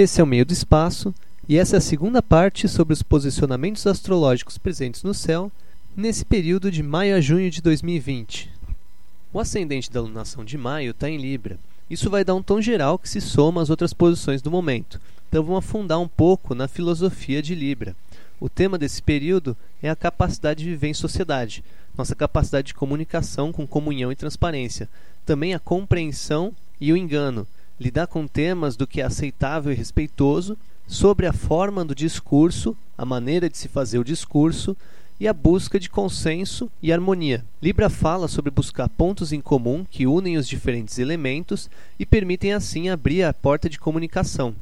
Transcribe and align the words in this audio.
Esse 0.00 0.18
é 0.18 0.24
o 0.24 0.26
meio 0.26 0.46
do 0.46 0.52
espaço, 0.54 1.14
e 1.46 1.58
essa 1.58 1.76
é 1.76 1.78
a 1.78 1.82
segunda 1.82 2.22
parte 2.22 2.66
sobre 2.66 2.94
os 2.94 3.02
posicionamentos 3.02 3.86
astrológicos 3.86 4.56
presentes 4.56 5.02
no 5.02 5.12
céu 5.12 5.52
nesse 5.94 6.24
período 6.24 6.70
de 6.70 6.82
maio 6.82 7.14
a 7.14 7.20
junho 7.20 7.50
de 7.50 7.60
2020. 7.60 8.50
O 9.30 9.38
ascendente 9.38 9.90
da 9.90 10.00
lunação 10.00 10.42
de 10.42 10.56
maio 10.56 10.92
está 10.92 11.06
em 11.10 11.18
Libra. 11.18 11.58
Isso 11.90 12.08
vai 12.08 12.24
dar 12.24 12.34
um 12.34 12.42
tom 12.42 12.62
geral 12.62 12.98
que 12.98 13.10
se 13.10 13.20
soma 13.20 13.60
às 13.60 13.68
outras 13.68 13.92
posições 13.92 14.40
do 14.40 14.50
momento. 14.50 14.98
Então 15.28 15.44
vamos 15.44 15.66
afundar 15.66 16.00
um 16.00 16.08
pouco 16.08 16.54
na 16.54 16.66
filosofia 16.66 17.42
de 17.42 17.54
Libra. 17.54 17.94
O 18.40 18.48
tema 18.48 18.78
desse 18.78 19.02
período 19.02 19.54
é 19.82 19.90
a 19.90 19.94
capacidade 19.94 20.64
de 20.64 20.70
viver 20.70 20.88
em 20.88 20.94
sociedade, 20.94 21.62
nossa 21.94 22.14
capacidade 22.14 22.68
de 22.68 22.74
comunicação 22.74 23.52
com 23.52 23.66
comunhão 23.66 24.10
e 24.10 24.16
transparência, 24.16 24.88
também 25.26 25.52
a 25.52 25.58
compreensão 25.58 26.54
e 26.80 26.90
o 26.90 26.96
engano, 26.96 27.46
lidar 27.80 28.06
com 28.06 28.26
temas 28.26 28.76
do 28.76 28.86
que 28.86 29.00
é 29.00 29.04
aceitável 29.04 29.72
e 29.72 29.74
respeitoso, 29.74 30.56
sobre 30.86 31.26
a 31.26 31.32
forma 31.32 31.84
do 31.84 31.94
discurso, 31.94 32.76
a 32.98 33.06
maneira 33.06 33.48
de 33.48 33.56
se 33.56 33.68
fazer 33.68 33.98
o 33.98 34.04
discurso, 34.04 34.76
e 35.18 35.28
a 35.28 35.32
busca 35.34 35.78
de 35.78 35.90
consenso 35.90 36.70
e 36.82 36.92
harmonia. 36.92 37.44
Libra 37.62 37.90
fala 37.90 38.26
sobre 38.26 38.50
buscar 38.50 38.88
pontos 38.88 39.32
em 39.32 39.40
comum 39.40 39.84
que 39.88 40.06
unem 40.06 40.38
os 40.38 40.48
diferentes 40.48 40.98
elementos 40.98 41.68
e 41.98 42.06
permitem 42.06 42.54
assim 42.54 42.88
abrir 42.88 43.22
a 43.22 43.34
porta 43.34 43.68
de 43.68 43.78
comunicação. 43.78 44.54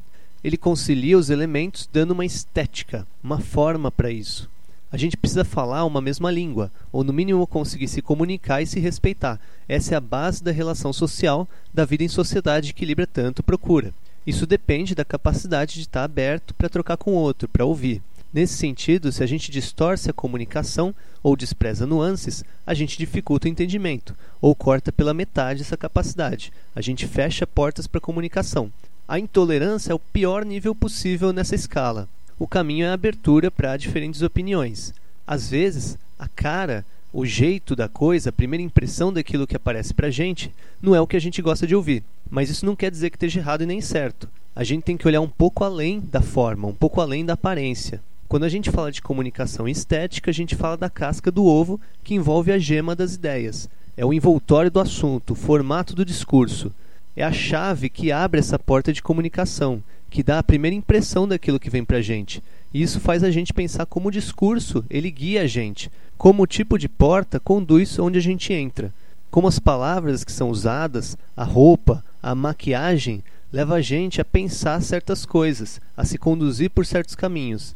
Ele 0.43 0.57
concilia 0.57 1.17
os 1.17 1.29
elementos 1.29 1.89
dando 1.91 2.11
uma 2.11 2.25
estética, 2.25 3.07
uma 3.23 3.39
forma 3.39 3.89
para 3.89 4.11
isso. 4.11 4.49
A 4.91 4.97
gente 4.97 5.15
precisa 5.15 5.45
falar 5.45 5.85
uma 5.85 6.01
mesma 6.01 6.31
língua, 6.31 6.71
ou 6.91 7.03
no 7.03 7.13
mínimo 7.13 7.45
conseguir 7.45 7.87
se 7.87 8.01
comunicar 8.01 8.61
e 8.61 8.65
se 8.65 8.79
respeitar. 8.79 9.39
Essa 9.67 9.93
é 9.93 9.97
a 9.97 10.01
base 10.01 10.43
da 10.43 10.51
relação 10.51 10.91
social, 10.91 11.47
da 11.71 11.85
vida 11.85 12.03
em 12.03 12.07
sociedade 12.07 12.73
que 12.73 12.85
Libra 12.85 13.05
tanto 13.05 13.43
procura. 13.43 13.93
Isso 14.25 14.47
depende 14.47 14.95
da 14.95 15.05
capacidade 15.05 15.75
de 15.75 15.81
estar 15.81 16.03
aberto 16.03 16.55
para 16.55 16.69
trocar 16.69 16.97
com 16.97 17.11
o 17.11 17.17
outro, 17.17 17.47
para 17.47 17.65
ouvir. 17.65 18.01
Nesse 18.33 18.55
sentido, 18.55 19.11
se 19.11 19.23
a 19.23 19.27
gente 19.27 19.51
distorce 19.51 20.09
a 20.09 20.13
comunicação 20.13 20.93
ou 21.21 21.35
despreza 21.35 21.85
nuances, 21.85 22.43
a 22.65 22.73
gente 22.73 22.97
dificulta 22.97 23.47
o 23.47 23.51
entendimento, 23.51 24.15
ou 24.41 24.55
corta 24.55 24.91
pela 24.91 25.13
metade 25.13 25.61
essa 25.61 25.77
capacidade. 25.77 26.51
A 26.75 26.81
gente 26.81 27.07
fecha 27.07 27.45
portas 27.45 27.85
para 27.85 27.99
a 27.99 28.01
comunicação. 28.01 28.71
A 29.07 29.19
intolerância 29.19 29.91
é 29.91 29.95
o 29.95 29.99
pior 29.99 30.45
nível 30.45 30.73
possível 30.73 31.31
nessa 31.31 31.55
escala. 31.55 32.07
O 32.39 32.47
caminho 32.47 32.85
é 32.85 32.89
a 32.89 32.93
abertura 32.93 33.51
para 33.51 33.75
diferentes 33.75 34.21
opiniões. 34.21 34.93
Às 35.27 35.49
vezes, 35.49 35.97
a 36.17 36.25
cara, 36.25 36.85
o 37.11 37.25
jeito 37.25 37.75
da 37.75 37.89
coisa, 37.89 38.29
a 38.29 38.33
primeira 38.33 38.63
impressão 38.63 39.11
daquilo 39.11 39.45
que 39.45 39.57
aparece 39.57 39.93
para 39.93 40.07
a 40.07 40.11
gente, 40.11 40.49
não 40.81 40.95
é 40.95 41.01
o 41.01 41.05
que 41.05 41.17
a 41.17 41.19
gente 41.19 41.41
gosta 41.41 41.67
de 41.67 41.75
ouvir. 41.75 42.01
Mas 42.29 42.49
isso 42.49 42.65
não 42.65 42.77
quer 42.77 42.89
dizer 42.89 43.09
que 43.09 43.17
esteja 43.17 43.41
errado 43.41 43.63
e 43.63 43.65
nem 43.65 43.81
certo. 43.81 44.29
A 44.55 44.63
gente 44.63 44.83
tem 44.83 44.95
que 44.95 45.05
olhar 45.05 45.19
um 45.19 45.27
pouco 45.27 45.65
além 45.65 45.99
da 45.99 46.21
forma, 46.21 46.65
um 46.65 46.73
pouco 46.73 47.01
além 47.01 47.25
da 47.25 47.33
aparência. 47.33 48.01
Quando 48.29 48.45
a 48.45 48.49
gente 48.49 48.71
fala 48.71 48.89
de 48.89 49.01
comunicação 49.01 49.67
estética, 49.67 50.31
a 50.31 50.33
gente 50.33 50.55
fala 50.55 50.77
da 50.77 50.89
casca 50.89 51.29
do 51.29 51.43
ovo 51.43 51.77
que 52.05 52.13
envolve 52.13 52.53
a 52.53 52.57
gema 52.57 52.95
das 52.95 53.15
ideias. 53.15 53.69
É 53.97 54.05
o 54.05 54.13
envoltório 54.13 54.71
do 54.71 54.79
assunto, 54.79 55.31
o 55.31 55.35
formato 55.35 55.93
do 55.93 56.05
discurso. 56.05 56.71
É 57.15 57.23
a 57.23 57.31
chave 57.31 57.89
que 57.89 58.11
abre 58.11 58.39
essa 58.39 58.57
porta 58.57 58.93
de 58.93 59.01
comunicação, 59.01 59.83
que 60.09 60.23
dá 60.23 60.39
a 60.39 60.43
primeira 60.43 60.75
impressão 60.75 61.27
daquilo 61.27 61.59
que 61.59 61.69
vem 61.69 61.83
para 61.83 61.97
a 61.97 62.01
gente. 62.01 62.41
E 62.73 62.81
isso 62.81 62.99
faz 62.99 63.23
a 63.23 63.31
gente 63.31 63.53
pensar 63.53 63.85
como 63.85 64.09
o 64.09 64.11
discurso 64.11 64.85
ele 64.89 65.09
guia 65.09 65.43
a 65.43 65.47
gente, 65.47 65.91
como 66.17 66.43
o 66.43 66.47
tipo 66.47 66.77
de 66.77 66.87
porta 66.87 67.39
conduz 67.39 67.97
onde 67.97 68.19
a 68.19 68.21
gente 68.21 68.53
entra, 68.53 68.93
como 69.31 69.47
as 69.47 69.59
palavras 69.59 70.23
que 70.23 70.31
são 70.31 70.49
usadas, 70.49 71.17
a 71.35 71.43
roupa, 71.43 72.03
a 72.21 72.35
maquiagem, 72.35 73.23
leva 73.51 73.75
a 73.75 73.81
gente 73.81 74.21
a 74.21 74.25
pensar 74.25 74.81
certas 74.81 75.25
coisas, 75.25 75.81
a 75.95 76.05
se 76.05 76.17
conduzir 76.17 76.69
por 76.69 76.85
certos 76.85 77.15
caminhos. 77.15 77.75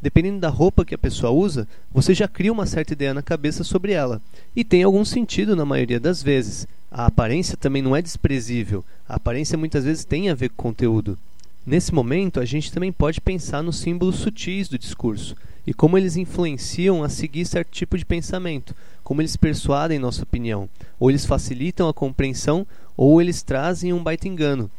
Dependendo 0.00 0.38
da 0.38 0.48
roupa 0.48 0.84
que 0.84 0.94
a 0.94 0.98
pessoa 0.98 1.32
usa, 1.32 1.66
você 1.92 2.14
já 2.14 2.28
cria 2.28 2.52
uma 2.52 2.66
certa 2.66 2.92
ideia 2.92 3.12
na 3.12 3.22
cabeça 3.22 3.64
sobre 3.64 3.92
ela. 3.92 4.22
E 4.54 4.64
tem 4.64 4.82
algum 4.82 5.04
sentido 5.04 5.56
na 5.56 5.64
maioria 5.64 5.98
das 5.98 6.22
vezes. 6.22 6.66
A 6.90 7.06
aparência 7.06 7.56
também 7.56 7.82
não 7.82 7.96
é 7.96 8.00
desprezível. 8.00 8.84
A 9.08 9.16
aparência 9.16 9.58
muitas 9.58 9.84
vezes 9.84 10.04
tem 10.04 10.30
a 10.30 10.34
ver 10.34 10.50
com 10.50 10.68
conteúdo. 10.68 11.18
Nesse 11.66 11.92
momento, 11.92 12.40
a 12.40 12.44
gente 12.44 12.72
também 12.72 12.90
pode 12.90 13.20
pensar 13.20 13.62
nos 13.62 13.78
símbolos 13.78 14.16
sutis 14.16 14.68
do 14.68 14.78
discurso 14.78 15.36
e 15.66 15.74
como 15.74 15.98
eles 15.98 16.16
influenciam 16.16 17.04
a 17.04 17.10
seguir 17.10 17.44
certo 17.44 17.70
tipo 17.70 17.98
de 17.98 18.06
pensamento, 18.06 18.74
como 19.04 19.20
eles 19.20 19.36
persuadem 19.36 19.98
nossa 19.98 20.22
opinião, 20.22 20.66
ou 20.98 21.10
eles 21.10 21.26
facilitam 21.26 21.86
a 21.90 21.92
compreensão, 21.92 22.66
ou 22.96 23.20
eles 23.20 23.42
trazem 23.42 23.92
um 23.92 24.02
baita 24.02 24.26
engano. 24.26 24.70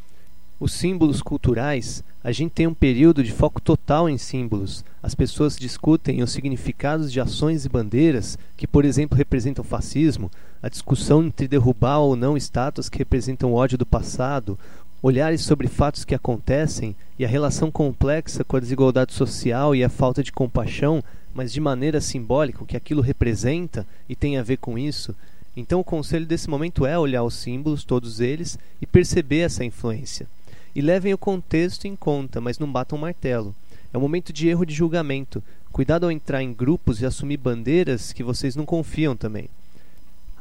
Os 0.59 0.74
símbolos 0.74 1.22
culturais, 1.22 2.03
a 2.22 2.34
gente 2.34 2.52
tem 2.52 2.68
um 2.68 2.74
período 2.74 3.24
de 3.24 3.31
foco 3.31 3.62
total 3.62 4.09
em 4.09 4.18
símbolos. 4.18 4.84
As 5.02 5.16
pessoas 5.16 5.56
discutem 5.56 6.22
os 6.22 6.31
significados 6.31 7.12
de 7.12 7.22
ações 7.22 7.63
e 7.63 7.69
bandeiras 7.69 8.38
que, 8.57 8.68
por 8.68 8.84
exemplo, 8.84 9.18
representam 9.18 9.63
fascismo, 9.63 10.29
a 10.62 10.68
discussão 10.68 11.24
entre 11.24 11.47
derrubar 11.47 12.00
ou 12.00 12.18
não 12.18 12.35
estátuas 12.35 12.90
que 12.90 12.97
representam 12.97 13.53
ódio 13.53 13.78
do 13.78 13.85
passado, 13.85 14.59
olhares 15.02 15.41
sobre 15.41 15.69
fatos 15.69 16.03
que 16.03 16.13
acontecem 16.13 16.94
e 17.18 17.24
a 17.24 17.28
relação 17.28 17.72
complexa 17.72 18.44
com 18.44 18.58
a 18.58 18.59
desigualdade 18.59 19.13
social 19.13 19.74
e 19.74 19.81
a 19.81 19.88
falta 19.88 20.22
de 20.22 20.34
compaixão, 20.34 21.02
mas 21.34 21.53
de 21.53 21.62
maneira 21.62 22.02
simbólica, 22.02 22.62
o 22.62 22.68
que 22.68 22.75
aquilo 22.75 23.02
representa 23.02 23.88
e 24.09 24.16
tem 24.16 24.38
a 24.38 24.44
ver 24.44 24.58
com 24.58 24.78
isso. 24.78 25.16
Então, 25.56 25.79
o 25.79 25.85
conselho 25.85 26.25
desse 26.25 26.50
momento 26.50 26.85
é 26.85 27.00
olhar 27.00 27.24
os 27.24 27.35
símbolos, 27.35 27.85
todos 27.85 28.19
eles, 28.19 28.59
e 28.81 28.85
perceber 28.85 29.40
essa 29.40 29.63
influência 29.63 30.28
e 30.75 30.81
levem 30.81 31.13
o 31.13 31.18
contexto 31.18 31.85
em 31.85 31.96
conta, 31.96 32.40
mas 32.40 32.59
não 32.59 32.72
batam 32.72 32.97
martelo. 32.97 33.56
É 33.94 33.97
um 33.97 34.02
momento 34.02 34.31
de 34.31 34.47
erro 34.47 34.66
de 34.66 34.74
julgamento. 34.74 35.44
Cuidado 35.72 36.06
ao 36.06 36.12
entrar 36.12 36.44
em 36.44 36.53
grupos 36.53 37.02
e 37.02 37.06
assumir 37.06 37.38
bandeiras 37.38 38.13
que 38.13 38.24
vocês 38.24 38.56
não 38.56 38.66
confiam 38.66 39.16
também. 39.16 39.50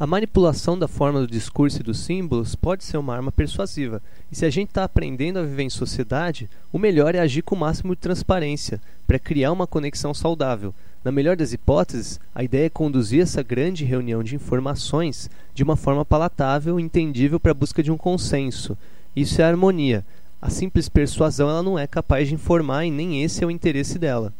A 0.00 0.06
manipulação 0.06 0.78
da 0.78 0.87
forma 0.87 1.21
do 1.21 1.27
discurso 1.27 1.81
e 1.81 1.83
dos 1.83 1.99
símbolos 1.99 2.55
pode 2.55 2.84
ser 2.84 2.99
uma 2.99 3.17
arma 3.17 3.33
persuasiva, 3.33 4.00
e 4.31 4.37
se 4.37 4.47
a 4.47 4.50
gente 4.50 4.69
está 4.69 4.84
aprendendo 4.84 5.41
a 5.41 5.43
viver 5.43 5.65
em 5.65 5.71
sociedade, 5.71 6.49
o 6.72 6.78
melhor 6.78 7.17
é 7.17 7.19
agir 7.19 7.43
com 7.43 7.56
o 7.56 7.59
máximo 7.59 7.97
de 7.97 8.00
transparência, 8.00 8.81
para 9.09 9.19
criar 9.19 9.50
uma 9.50 9.67
conexão 9.67 10.15
saudável. 10.15 10.72
Na 11.03 11.11
melhor 11.11 11.34
das 11.34 11.53
hipóteses, 11.53 12.21
a 12.33 12.44
ideia 12.44 12.67
é 12.67 12.71
conduzir 12.71 13.22
essa 13.22 13.43
grande 13.43 13.84
reunião 13.84 14.22
de 14.22 14.37
informações 14.37 15.28
de 15.53 15.65
uma 15.65 15.75
forma 15.75 16.05
palatável 16.05 16.78
e 16.78 16.83
entendível 16.83 17.41
para 17.41 17.50
a 17.50 17.55
busca 17.55 17.83
de 17.83 17.91
um 17.91 17.97
consenso. 17.97 18.78
Isso 19.14 19.41
é 19.42 19.44
harmonia, 19.44 20.04
a 20.41 20.50
simples 20.50 20.88
persuasão 20.88 21.50
ela 21.50 21.64
não 21.64 21.76
é 21.76 21.84
capaz 21.84 22.28
de 22.28 22.34
informar 22.34 22.84
e 22.84 22.92
nem 22.92 23.24
esse 23.24 23.42
é 23.42 23.46
o 23.46 23.50
interesse 23.50 23.98
dela. 23.98 24.32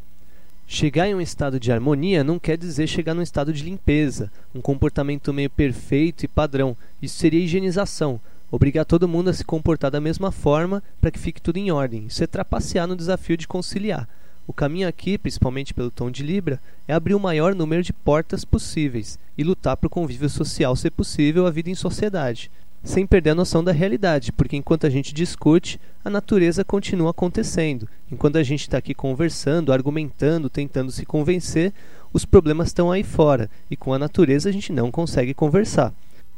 Chegar 0.65 1.09
em 1.09 1.15
um 1.15 1.21
estado 1.21 1.59
de 1.59 1.73
harmonia 1.73 2.23
não 2.23 2.39
quer 2.39 2.57
dizer 2.57 2.87
chegar 2.87 3.15
num 3.15 3.23
estado 3.23 3.53
de 3.53 3.65
limpeza, 3.65 4.31
um 4.55 4.61
comportamento 4.61 5.35
meio 5.35 5.51
perfeito 5.51 6.23
e 6.23 6.29
padrão. 6.29 6.77
Isso 7.03 7.19
seria 7.19 7.41
higienização, 7.41 8.21
obrigar 8.49 8.85
todo 8.85 9.09
mundo 9.09 9.29
a 9.29 9.33
se 9.33 9.45
comportar 9.45 9.91
da 9.91 10.01
mesma 10.01 10.31
forma 10.31 10.85
para 11.01 11.11
que 11.11 11.19
fique 11.19 11.43
tudo 11.43 11.57
em 11.57 11.73
ordem. 11.73 12.07
Isso 12.07 12.23
é 12.23 12.29
trapacear 12.29 12.87
no 12.87 12.95
desafio 12.95 13.37
de 13.37 13.49
conciliar. 13.49 14.09
O 14.47 14.53
caminho 14.53 14.87
aqui, 14.87 15.19
principalmente 15.19 15.75
pelo 15.75 15.91
tom 15.91 16.13
de 16.13 16.23
Libra, 16.23 16.61
é 16.87 16.95
abrir 16.95 17.15
o 17.15 17.21
maior 17.21 17.57
número 17.57 17.83
de 17.83 17.93
portas 17.93 18.45
possíveis 18.45 19.19
e 19.37 19.43
lutar 19.43 19.77
para 19.77 19.89
o 19.89 19.91
convívio 19.91 20.29
social 20.29 20.77
ser 20.77 20.91
possível 20.91 21.45
a 21.45 21.51
vida 21.51 21.71
em 21.71 21.75
sociedade 21.75 22.51
sem 22.83 23.07
perder 23.07 23.31
a 23.31 23.35
noção 23.35 23.63
da 23.63 23.73
realidade, 23.73 24.33
porque 24.33 24.57
enquanto 24.57 24.87
a 24.87 24.91
gente 24.91 25.13
discute, 25.13 25.81
a 26.05 26.11
natureza 26.11 26.65
continua 26.65 27.11
acontecendo. 27.11 27.89
Enquanto 28.11 28.37
a 28.37 28.43
gente 28.43 28.63
está 28.63 28.79
aqui 28.79 28.95
conversando, 28.95 29.73
argumentando, 29.73 30.49
tentando 30.49 30.91
se 30.91 31.05
convencer, 31.05 31.73
os 32.13 32.25
problemas 32.25 32.69
estão 32.69 32.91
aí 32.91 33.03
fora 33.03 33.51
e 33.71 33.77
com 33.77 33.93
a 33.93 33.99
natureza 33.99 34.49
a 34.49 34.53
gente 34.53 34.73
não 34.73 34.91
consegue 34.91 35.35
conversar. 35.35 35.93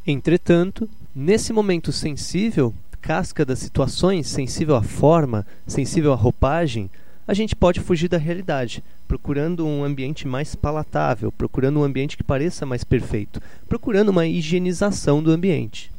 Entretanto, 0.07 0.89
nesse 1.15 1.53
momento 1.53 1.93
sensível, 1.93 2.75
casca 3.01 3.45
das 3.45 3.59
situações, 3.59 4.27
sensível 4.27 4.77
à 4.77 4.83
forma, 4.83 5.47
sensível 5.67 6.13
à 6.13 6.17
roupagem, 6.17 6.91
a 7.29 7.35
gente 7.35 7.55
pode 7.55 7.79
fugir 7.79 8.09
da 8.09 8.19
realidade, 8.19 8.83
procurando 9.07 9.65
um 9.65 9.85
ambiente 9.85 10.27
mais 10.27 10.57
palatável, 10.57 11.31
procurando 11.31 11.79
um 11.79 11.85
ambiente 11.85 12.17
que 12.17 12.25
pareça 12.25 12.67
mais 12.67 12.83
perfeito, 12.83 13.41
procurando 13.69 14.09
uma 14.09 14.27
higienização 14.27 15.23
do 15.23 15.31
ambiente. 15.31 15.93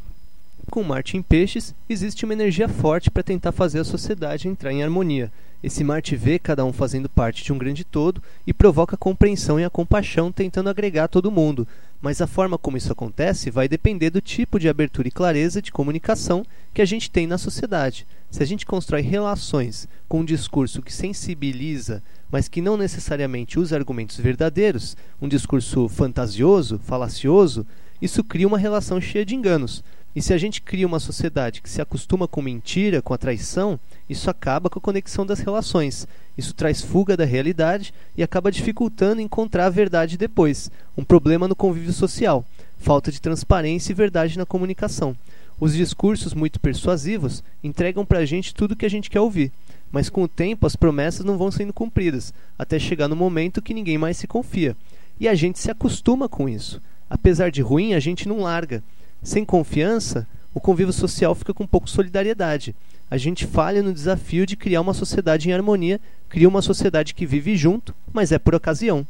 Com 0.71 0.83
Marte 0.83 1.17
em 1.17 1.21
Peixes, 1.21 1.75
existe 1.89 2.23
uma 2.23 2.31
energia 2.31 2.69
forte 2.69 3.11
para 3.11 3.21
tentar 3.21 3.51
fazer 3.51 3.79
a 3.79 3.83
sociedade 3.83 4.47
entrar 4.47 4.71
em 4.71 4.81
harmonia. 4.81 5.29
Esse 5.61 5.83
Marte 5.83 6.15
vê 6.15 6.39
cada 6.39 6.63
um 6.63 6.71
fazendo 6.71 7.09
parte 7.09 7.43
de 7.43 7.51
um 7.51 7.57
grande 7.57 7.83
todo 7.83 8.23
e 8.47 8.53
provoca 8.53 8.95
a 8.95 8.97
compreensão 8.97 9.59
e 9.59 9.65
a 9.65 9.69
compaixão 9.69 10.31
tentando 10.31 10.69
agregar 10.69 11.09
todo 11.09 11.29
mundo. 11.29 11.67
Mas 12.01 12.21
a 12.21 12.25
forma 12.25 12.57
como 12.57 12.77
isso 12.77 12.89
acontece 12.89 13.51
vai 13.51 13.67
depender 13.67 14.11
do 14.11 14.21
tipo 14.21 14.57
de 14.57 14.69
abertura 14.69 15.09
e 15.09 15.11
clareza 15.11 15.61
de 15.61 15.73
comunicação 15.73 16.45
que 16.73 16.81
a 16.81 16.85
gente 16.85 17.11
tem 17.11 17.27
na 17.27 17.37
sociedade. 17.37 18.07
Se 18.29 18.41
a 18.41 18.45
gente 18.45 18.65
constrói 18.65 19.01
relações 19.01 19.89
com 20.07 20.21
um 20.21 20.25
discurso 20.25 20.81
que 20.81 20.93
sensibiliza, 20.93 22.01
mas 22.31 22.47
que 22.47 22.61
não 22.61 22.77
necessariamente 22.77 23.59
usa 23.59 23.75
argumentos 23.75 24.15
verdadeiros, 24.15 24.95
um 25.21 25.27
discurso 25.27 25.89
fantasioso, 25.89 26.79
falacioso, 26.79 27.67
isso 28.01 28.23
cria 28.23 28.47
uma 28.47 28.57
relação 28.57 28.99
cheia 28.99 29.23
de 29.23 29.35
enganos. 29.35 29.83
E 30.13 30.21
se 30.21 30.33
a 30.33 30.37
gente 30.37 30.61
cria 30.61 30.85
uma 30.85 30.99
sociedade 30.99 31.61
que 31.61 31.69
se 31.69 31.81
acostuma 31.81 32.27
com 32.27 32.41
mentira, 32.41 33.01
com 33.01 33.13
a 33.13 33.17
traição, 33.17 33.79
isso 34.09 34.29
acaba 34.29 34.69
com 34.69 34.77
a 34.77 34.81
conexão 34.81 35.25
das 35.25 35.39
relações. 35.39 36.05
Isso 36.37 36.53
traz 36.53 36.81
fuga 36.81 37.15
da 37.15 37.23
realidade 37.23 37.93
e 38.17 38.21
acaba 38.21 38.51
dificultando 38.51 39.21
encontrar 39.21 39.67
a 39.67 39.69
verdade 39.69 40.17
depois. 40.17 40.69
Um 40.97 41.03
problema 41.03 41.47
no 41.47 41.55
convívio 41.55 41.93
social, 41.93 42.45
falta 42.77 43.09
de 43.09 43.21
transparência 43.21 43.93
e 43.93 43.95
verdade 43.95 44.37
na 44.37 44.45
comunicação. 44.45 45.15
Os 45.57 45.73
discursos 45.75 46.33
muito 46.33 46.59
persuasivos 46.59 47.43
entregam 47.63 48.05
para 48.05 48.19
a 48.19 48.25
gente 48.25 48.53
tudo 48.53 48.71
o 48.71 48.75
que 48.75 48.85
a 48.85 48.89
gente 48.89 49.09
quer 49.09 49.21
ouvir, 49.21 49.51
mas 49.91 50.09
com 50.09 50.23
o 50.23 50.27
tempo 50.27 50.65
as 50.65 50.75
promessas 50.75 51.23
não 51.23 51.37
vão 51.37 51.51
sendo 51.51 51.71
cumpridas, 51.71 52.33
até 52.57 52.79
chegar 52.79 53.07
no 53.07 53.15
momento 53.15 53.61
que 53.61 53.73
ninguém 53.73 53.97
mais 53.97 54.17
se 54.17 54.27
confia. 54.27 54.75
E 55.19 55.27
a 55.27 55.35
gente 55.35 55.59
se 55.59 55.69
acostuma 55.69 56.27
com 56.27 56.49
isso. 56.49 56.81
Apesar 57.09 57.51
de 57.51 57.61
ruim, 57.61 57.93
a 57.93 57.99
gente 57.99 58.27
não 58.27 58.39
larga. 58.39 58.83
Sem 59.23 59.45
confiança, 59.45 60.27
o 60.53 60.59
convívio 60.59 60.91
social 60.91 61.35
fica 61.35 61.53
com 61.53 61.67
pouco 61.67 61.89
solidariedade. 61.89 62.75
A 63.09 63.17
gente 63.17 63.45
falha 63.45 63.83
no 63.83 63.93
desafio 63.93 64.45
de 64.45 64.55
criar 64.55 64.81
uma 64.81 64.93
sociedade 64.93 65.47
em 65.47 65.53
harmonia, 65.53 66.01
cria 66.27 66.47
uma 66.47 66.61
sociedade 66.61 67.13
que 67.13 67.25
vive 67.25 67.55
junto, 67.55 67.93
mas 68.11 68.31
é 68.31 68.39
por 68.39 68.55
ocasião. 68.55 69.05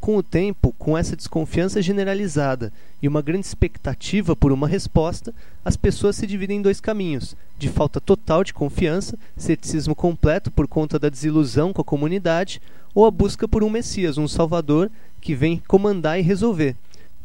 Com 0.00 0.16
o 0.16 0.22
tempo, 0.22 0.74
com 0.76 0.98
essa 0.98 1.14
desconfiança 1.14 1.80
generalizada 1.80 2.72
e 3.00 3.06
uma 3.06 3.22
grande 3.22 3.46
expectativa 3.46 4.34
por 4.34 4.50
uma 4.50 4.66
resposta, 4.66 5.32
as 5.64 5.76
pessoas 5.76 6.16
se 6.16 6.26
dividem 6.26 6.58
em 6.58 6.62
dois 6.62 6.80
caminhos: 6.80 7.36
de 7.56 7.68
falta 7.68 8.00
total 8.00 8.42
de 8.42 8.52
confiança, 8.52 9.16
ceticismo 9.36 9.94
completo 9.94 10.50
por 10.50 10.66
conta 10.66 10.98
da 10.98 11.08
desilusão 11.08 11.72
com 11.72 11.82
a 11.82 11.84
comunidade, 11.84 12.60
ou 12.92 13.06
a 13.06 13.12
busca 13.12 13.46
por 13.46 13.62
um 13.62 13.70
Messias, 13.70 14.18
um 14.18 14.26
Salvador 14.26 14.90
que 15.20 15.36
vem 15.36 15.62
comandar 15.68 16.18
e 16.18 16.22
resolver. 16.22 16.74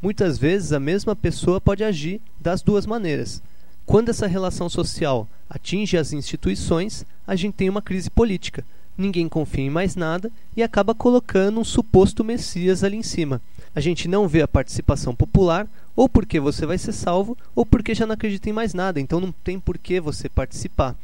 Muitas 0.01 0.38
vezes 0.38 0.71
a 0.73 0.79
mesma 0.79 1.15
pessoa 1.15 1.59
pode 1.59 1.83
agir 1.83 2.21
das 2.39 2.61
duas 2.61 2.85
maneiras. 2.85 3.41
Quando 3.85 4.09
essa 4.09 4.27
relação 4.27 4.69
social 4.69 5.27
atinge 5.49 5.97
as 5.97 6.13
instituições, 6.13 7.05
a 7.25 7.35
gente 7.35 7.55
tem 7.55 7.69
uma 7.69 7.81
crise 7.81 8.09
política. 8.09 8.63
Ninguém 8.97 9.29
confia 9.29 9.63
em 9.63 9.69
mais 9.69 9.95
nada 9.95 10.31
e 10.55 10.61
acaba 10.61 10.94
colocando 10.94 11.59
um 11.59 11.63
suposto 11.63 12.23
Messias 12.23 12.83
ali 12.83 12.97
em 12.97 13.03
cima. 13.03 13.41
A 13.73 13.79
gente 13.79 14.07
não 14.07 14.27
vê 14.27 14.41
a 14.41 14.47
participação 14.47 15.15
popular, 15.15 15.67
ou 15.95 16.09
porque 16.09 16.39
você 16.39 16.65
vai 16.65 16.77
ser 16.77 16.93
salvo, 16.93 17.38
ou 17.55 17.65
porque 17.65 17.95
já 17.95 18.05
não 18.05 18.13
acredita 18.13 18.50
em 18.50 18.53
mais 18.53 18.73
nada, 18.73 19.00
então 19.00 19.19
não 19.19 19.31
tem 19.31 19.59
por 19.59 19.77
que 19.77 20.00
você 20.00 20.27
participar. 20.27 20.95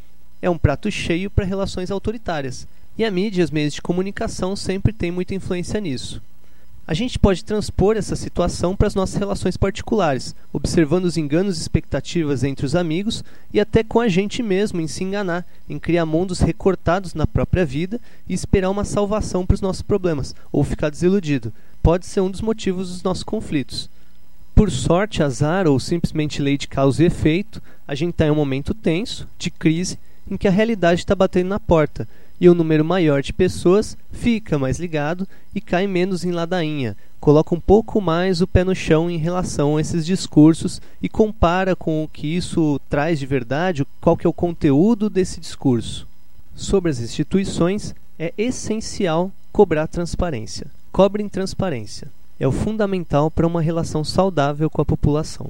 É 0.42 0.50
um 0.50 0.58
prato 0.58 0.92
cheio 0.92 1.30
para 1.30 1.46
relações 1.46 1.90
autoritárias. 1.90 2.68
E 2.98 3.06
a 3.06 3.10
mídia 3.10 3.42
e 3.42 3.44
os 3.44 3.52
meios 3.52 3.74
de 3.74 3.82
comunicação 3.82 4.56
sempre 4.56 4.92
têm 4.92 5.12
muita 5.12 5.34
influência 5.34 5.80
nisso. 5.80 6.22
A 6.86 6.94
gente 6.94 7.18
pode 7.18 7.46
transpor 7.46 7.96
essa 7.96 8.14
situação 8.14 8.76
para 8.76 8.88
as 8.88 8.96
nossas 8.96 9.16
relações 9.16 9.56
particulares, 9.56 10.36
observando 10.52 11.06
os 11.06 11.16
enganos 11.16 11.58
e 11.58 11.62
expectativas 11.62 12.44
entre 12.44 12.66
os 12.66 12.76
amigos 12.76 13.24
e 13.54 13.60
até 13.60 13.86
com 13.86 14.02
a 14.02 14.10
gente 14.10 14.44
mesmo 14.44 14.82
em 14.82 14.88
se 14.88 15.02
enganar, 15.02 15.46
em 15.70 15.80
criar 15.80 16.06
mundos 16.06 16.42
recortados 16.42 17.14
na 17.14 17.26
própria 17.26 17.66
vida 17.66 18.02
e 18.28 18.34
esperar 18.34 18.70
uma 18.70 18.84
salvação 18.84 19.46
para 19.46 19.56
os 19.56 19.62
nossos 19.62 19.82
problemas, 19.82 20.36
ou 20.52 20.62
ficar 20.62 20.90
desiludido. 20.90 21.54
Pode 21.82 22.06
ser 22.06 22.20
um 22.20 22.30
dos 22.30 22.42
motivos 22.42 22.90
dos 22.90 23.02
nossos 23.02 23.24
conflitos. 23.24 23.90
Por 24.54 24.70
sorte, 24.70 25.24
azar 25.24 25.68
ou 25.68 25.80
simplesmente 25.80 26.42
lei 26.42 26.58
de 26.58 26.68
causa 26.68 27.02
e 27.02 27.06
efeito, 27.06 27.62
a 27.88 27.96
gente 27.96 28.12
está 28.12 28.26
em 28.26 28.32
um 28.32 28.36
momento 28.36 28.74
tenso, 28.74 29.26
de 29.40 29.50
crise, 29.50 29.98
em 30.30 30.36
que 30.36 30.50
a 30.50 30.52
realidade 30.52 31.00
está 31.00 31.16
batendo 31.16 31.48
na 31.48 31.62
porta 31.62 32.06
e 32.44 32.50
um 32.50 32.54
número 32.54 32.84
maior 32.84 33.22
de 33.22 33.32
pessoas 33.32 33.98
fica 34.12 34.60
mais 34.60 34.78
ligado 34.78 35.26
e 35.56 35.62
cai 35.62 35.88
menos 35.88 36.26
em 36.26 36.32
ladainha, 36.32 36.94
coloca 37.18 37.56
um 37.56 37.60
pouco 37.60 38.02
mais 38.02 38.42
o 38.42 38.48
pé 38.48 38.66
no 38.66 38.76
chão 38.76 39.10
em 39.10 39.16
relação 39.16 39.78
a 39.78 39.82
esses 39.82 40.06
discursos 40.06 40.82
e 41.02 41.08
compara 41.08 41.74
com 41.74 42.04
o 42.04 42.08
que 42.10 42.28
isso 42.28 42.82
traz 42.90 43.18
de 43.18 43.26
verdade, 43.26 43.88
qual 44.02 44.18
que 44.18 44.28
é 44.28 44.30
o 44.30 44.34
conteúdo 44.34 45.10
desse 45.10 45.40
discurso. 45.40 46.06
Sobre 46.54 46.92
as 46.92 47.00
instituições, 47.00 47.96
é 48.20 48.34
essencial 48.38 49.32
cobrar 49.54 49.88
transparência. 49.88 50.68
Cobrem 50.92 51.30
transparência. 51.30 52.10
É 52.38 52.46
o 52.46 52.52
fundamental 52.52 53.32
para 53.32 53.48
uma 53.48 53.62
relação 53.62 54.04
saudável 54.04 54.70
com 54.70 54.82
a 54.82 54.86
população. 54.86 55.50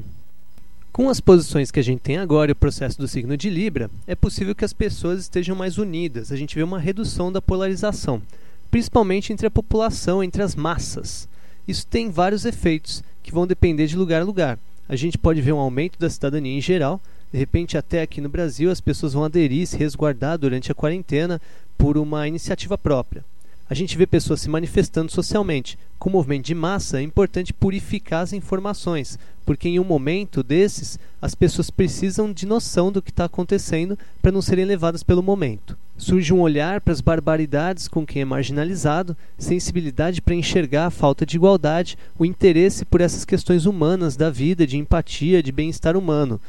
Com 0.94 1.10
as 1.10 1.20
posições 1.20 1.72
que 1.72 1.80
a 1.80 1.84
gente 1.84 2.02
tem 2.02 2.20
agora 2.20 2.52
e 2.52 2.54
o 2.54 2.56
processo 2.56 3.00
do 3.00 3.08
signo 3.08 3.36
de 3.36 3.50
Libra, 3.50 3.90
é 4.06 4.14
possível 4.14 4.54
que 4.54 4.64
as 4.64 4.74
pessoas 4.74 5.22
estejam 5.22 5.56
mais 5.56 5.80
unidas. 5.80 6.32
A 6.32 6.36
gente 6.36 6.54
vê 6.54 6.62
uma 6.62 6.78
redução 6.78 7.32
da 7.32 7.42
polarização, 7.42 8.22
principalmente 8.70 9.34
entre 9.34 9.48
a 9.48 9.52
população, 9.52 10.24
entre 10.24 10.44
as 10.44 10.56
massas. 10.56 11.28
Isso 11.68 11.88
tem 11.88 12.12
vários 12.12 12.46
efeitos 12.46 13.04
que 13.24 13.32
vão 13.32 13.48
depender 13.48 13.88
de 13.88 13.98
lugar 13.98 14.22
a 14.22 14.24
lugar. 14.24 14.60
A 14.88 14.96
gente 14.96 15.18
pode 15.18 15.42
ver 15.42 15.54
um 15.54 15.60
aumento 15.60 15.98
da 15.98 16.12
cidadania 16.12 16.56
em 16.56 16.62
geral, 16.62 17.02
de 17.32 17.40
repente, 17.40 17.76
até 17.76 18.04
aqui 18.04 18.22
no 18.22 18.30
Brasil, 18.30 18.70
as 18.70 18.80
pessoas 18.80 19.14
vão 19.14 19.24
aderir 19.24 19.64
e 19.64 19.66
se 19.66 19.76
resguardar 19.76 20.38
durante 20.38 20.72
a 20.72 20.76
quarentena 20.76 21.42
por 21.76 21.98
uma 21.98 22.28
iniciativa 22.28 22.78
própria 22.78 23.26
a 23.70 23.74
gente 23.74 23.98
vê 23.98 24.06
pessoas 24.06 24.42
se 24.42 24.50
manifestando 24.50 25.12
socialmente. 25.12 25.78
Com 25.98 26.10
o 26.10 26.12
movimento 26.14 26.46
de 26.46 26.54
massa, 26.54 27.00
é 27.00 27.02
importante 27.02 27.54
purificar 27.54 28.22
as 28.22 28.34
informações, 28.34 29.18
porque 29.46 29.70
em 29.70 29.80
um 29.80 29.84
momento 29.84 30.44
desses, 30.44 31.00
as 31.22 31.34
pessoas 31.34 31.70
precisam 31.70 32.32
de 32.32 32.46
noção 32.46 32.92
do 32.92 33.02
que 33.02 33.10
está 33.10 33.26
acontecendo 33.26 33.98
para 34.22 34.32
não 34.32 34.42
serem 34.42 34.66
levadas 34.66 35.02
pelo 35.02 35.24
momento. 35.24 35.78
Surge 35.98 36.34
um 36.34 36.42
olhar 36.42 36.82
para 36.82 36.92
as 36.92 37.02
barbaridades 37.02 37.88
com 37.88 38.06
quem 38.06 38.22
é 38.22 38.26
marginalizado, 38.26 39.16
sensibilidade 39.38 40.22
para 40.22 40.36
enxergar 40.36 40.88
a 40.88 40.92
falta 40.92 41.26
de 41.26 41.38
igualdade, 41.38 41.98
o 42.18 42.26
interesse 42.26 42.84
por 42.84 43.00
essas 43.00 43.24
questões 43.24 43.66
humanas 43.66 44.18
da 44.18 44.30
vida, 44.30 44.68
de 44.68 44.78
empatia, 44.78 45.42
de 45.42 45.52
bem-estar 45.52 45.96
humano 45.96 46.42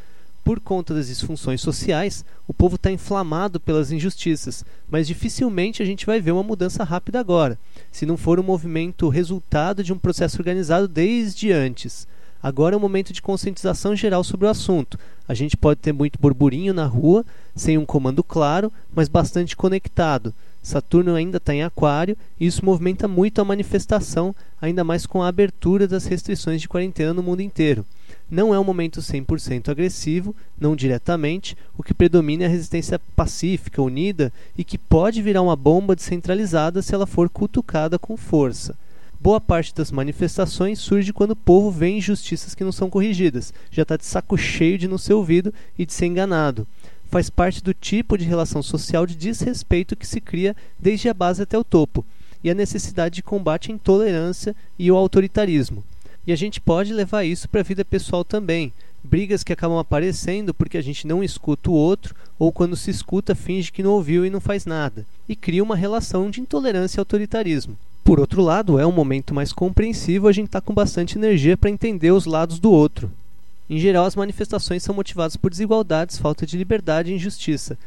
por 0.44 0.60
conta 0.60 0.92
das 0.92 1.06
disfunções 1.08 1.62
sociais, 1.62 2.22
o 2.46 2.52
povo 2.52 2.76
está 2.76 2.92
inflamado 2.92 3.58
pelas 3.58 3.90
injustiças, 3.90 4.62
mas 4.90 5.06
dificilmente 5.06 5.82
a 5.82 5.86
gente 5.86 6.04
vai 6.04 6.20
ver 6.20 6.32
uma 6.32 6.42
mudança 6.42 6.84
rápida 6.84 7.18
agora, 7.18 7.58
se 7.90 8.04
não 8.04 8.18
for 8.18 8.38
um 8.38 8.42
movimento 8.42 9.08
resultado 9.08 9.82
de 9.82 9.92
um 9.92 9.98
processo 9.98 10.36
organizado 10.38 10.86
desde 10.86 11.50
antes. 11.50 12.06
Agora 12.42 12.74
é 12.74 12.76
um 12.76 12.80
momento 12.80 13.10
de 13.10 13.22
conscientização 13.22 13.96
geral 13.96 14.22
sobre 14.22 14.46
o 14.46 14.50
assunto. 14.50 14.98
A 15.26 15.32
gente 15.32 15.56
pode 15.56 15.80
ter 15.80 15.94
muito 15.94 16.18
burburinho 16.20 16.74
na 16.74 16.84
rua, 16.84 17.24
sem 17.56 17.78
um 17.78 17.86
comando 17.86 18.22
claro, 18.22 18.70
mas 18.94 19.08
bastante 19.08 19.56
conectado. 19.56 20.34
Saturno 20.62 21.14
ainda 21.14 21.38
está 21.38 21.54
em 21.54 21.62
Aquário 21.62 22.18
e 22.38 22.46
isso 22.46 22.62
movimenta 22.62 23.08
muito 23.08 23.40
a 23.40 23.44
manifestação, 23.44 24.36
ainda 24.60 24.84
mais 24.84 25.06
com 25.06 25.22
a 25.22 25.28
abertura 25.28 25.88
das 25.88 26.04
restrições 26.04 26.60
de 26.60 26.68
quarentena 26.68 27.14
no 27.14 27.22
mundo 27.22 27.40
inteiro. 27.40 27.84
Não 28.34 28.52
é 28.52 28.58
um 28.58 28.64
momento 28.64 29.00
100% 29.00 29.68
agressivo, 29.68 30.34
não 30.58 30.74
diretamente, 30.74 31.56
o 31.78 31.84
que 31.84 31.94
predomina 31.94 32.42
é 32.42 32.46
a 32.46 32.50
resistência 32.50 33.00
pacífica, 33.14 33.80
unida 33.80 34.32
e 34.58 34.64
que 34.64 34.76
pode 34.76 35.22
virar 35.22 35.40
uma 35.40 35.54
bomba 35.54 35.94
descentralizada 35.94 36.82
se 36.82 36.92
ela 36.92 37.06
for 37.06 37.28
cutucada 37.28 37.96
com 37.96 38.16
força. 38.16 38.76
Boa 39.20 39.40
parte 39.40 39.72
das 39.72 39.92
manifestações 39.92 40.80
surge 40.80 41.12
quando 41.12 41.30
o 41.30 41.36
povo 41.36 41.70
vê 41.70 41.90
injustiças 41.90 42.56
que 42.56 42.64
não 42.64 42.72
são 42.72 42.90
corrigidas, 42.90 43.54
já 43.70 43.82
está 43.82 43.96
de 43.96 44.04
saco 44.04 44.36
cheio 44.36 44.78
de 44.78 44.88
não 44.88 44.98
ser 44.98 45.12
ouvido 45.12 45.54
e 45.78 45.86
de 45.86 45.92
ser 45.92 46.06
enganado. 46.06 46.66
Faz 47.04 47.30
parte 47.30 47.62
do 47.62 47.72
tipo 47.72 48.18
de 48.18 48.24
relação 48.24 48.64
social 48.64 49.06
de 49.06 49.14
desrespeito 49.14 49.94
que 49.94 50.08
se 50.08 50.20
cria 50.20 50.56
desde 50.76 51.08
a 51.08 51.14
base 51.14 51.40
até 51.40 51.56
o 51.56 51.62
topo, 51.62 52.04
e 52.42 52.50
a 52.50 52.54
necessidade 52.54 53.14
de 53.14 53.22
combate 53.22 53.70
à 53.70 53.74
intolerância 53.76 54.56
e 54.76 54.88
ao 54.88 54.96
autoritarismo. 54.96 55.84
E 56.26 56.32
a 56.32 56.36
gente 56.36 56.60
pode 56.60 56.92
levar 56.92 57.24
isso 57.24 57.48
para 57.48 57.60
a 57.60 57.64
vida 57.64 57.84
pessoal 57.84 58.24
também. 58.24 58.72
Brigas 59.02 59.42
que 59.42 59.52
acabam 59.52 59.78
aparecendo 59.78 60.54
porque 60.54 60.78
a 60.78 60.82
gente 60.82 61.06
não 61.06 61.22
escuta 61.22 61.70
o 61.70 61.74
outro, 61.74 62.14
ou 62.38 62.50
quando 62.50 62.76
se 62.76 62.90
escuta, 62.90 63.34
finge 63.34 63.70
que 63.70 63.82
não 63.82 63.92
ouviu 63.92 64.24
e 64.24 64.30
não 64.30 64.40
faz 64.40 64.64
nada, 64.64 65.04
e 65.28 65.36
cria 65.36 65.62
uma 65.62 65.76
relação 65.76 66.30
de 66.30 66.40
intolerância 66.40 66.98
e 66.98 67.00
autoritarismo. 67.00 67.76
Por 68.02 68.18
outro 68.18 68.42
lado, 68.42 68.78
é 68.78 68.86
um 68.86 68.92
momento 68.92 69.34
mais 69.34 69.52
compreensivo, 69.52 70.28
a 70.28 70.32
gente 70.32 70.46
está 70.46 70.60
com 70.60 70.72
bastante 70.72 71.18
energia 71.18 71.56
para 71.56 71.70
entender 71.70 72.12
os 72.12 72.24
lados 72.24 72.58
do 72.58 72.70
outro. 72.70 73.10
Em 73.68 73.78
geral, 73.78 74.04
as 74.04 74.16
manifestações 74.16 74.82
são 74.82 74.94
motivadas 74.94 75.36
por 75.36 75.50
desigualdades, 75.50 76.18
falta 76.18 76.46
de 76.46 76.56
liberdade 76.56 77.10
e 77.10 77.14
injustiça. 77.14 77.78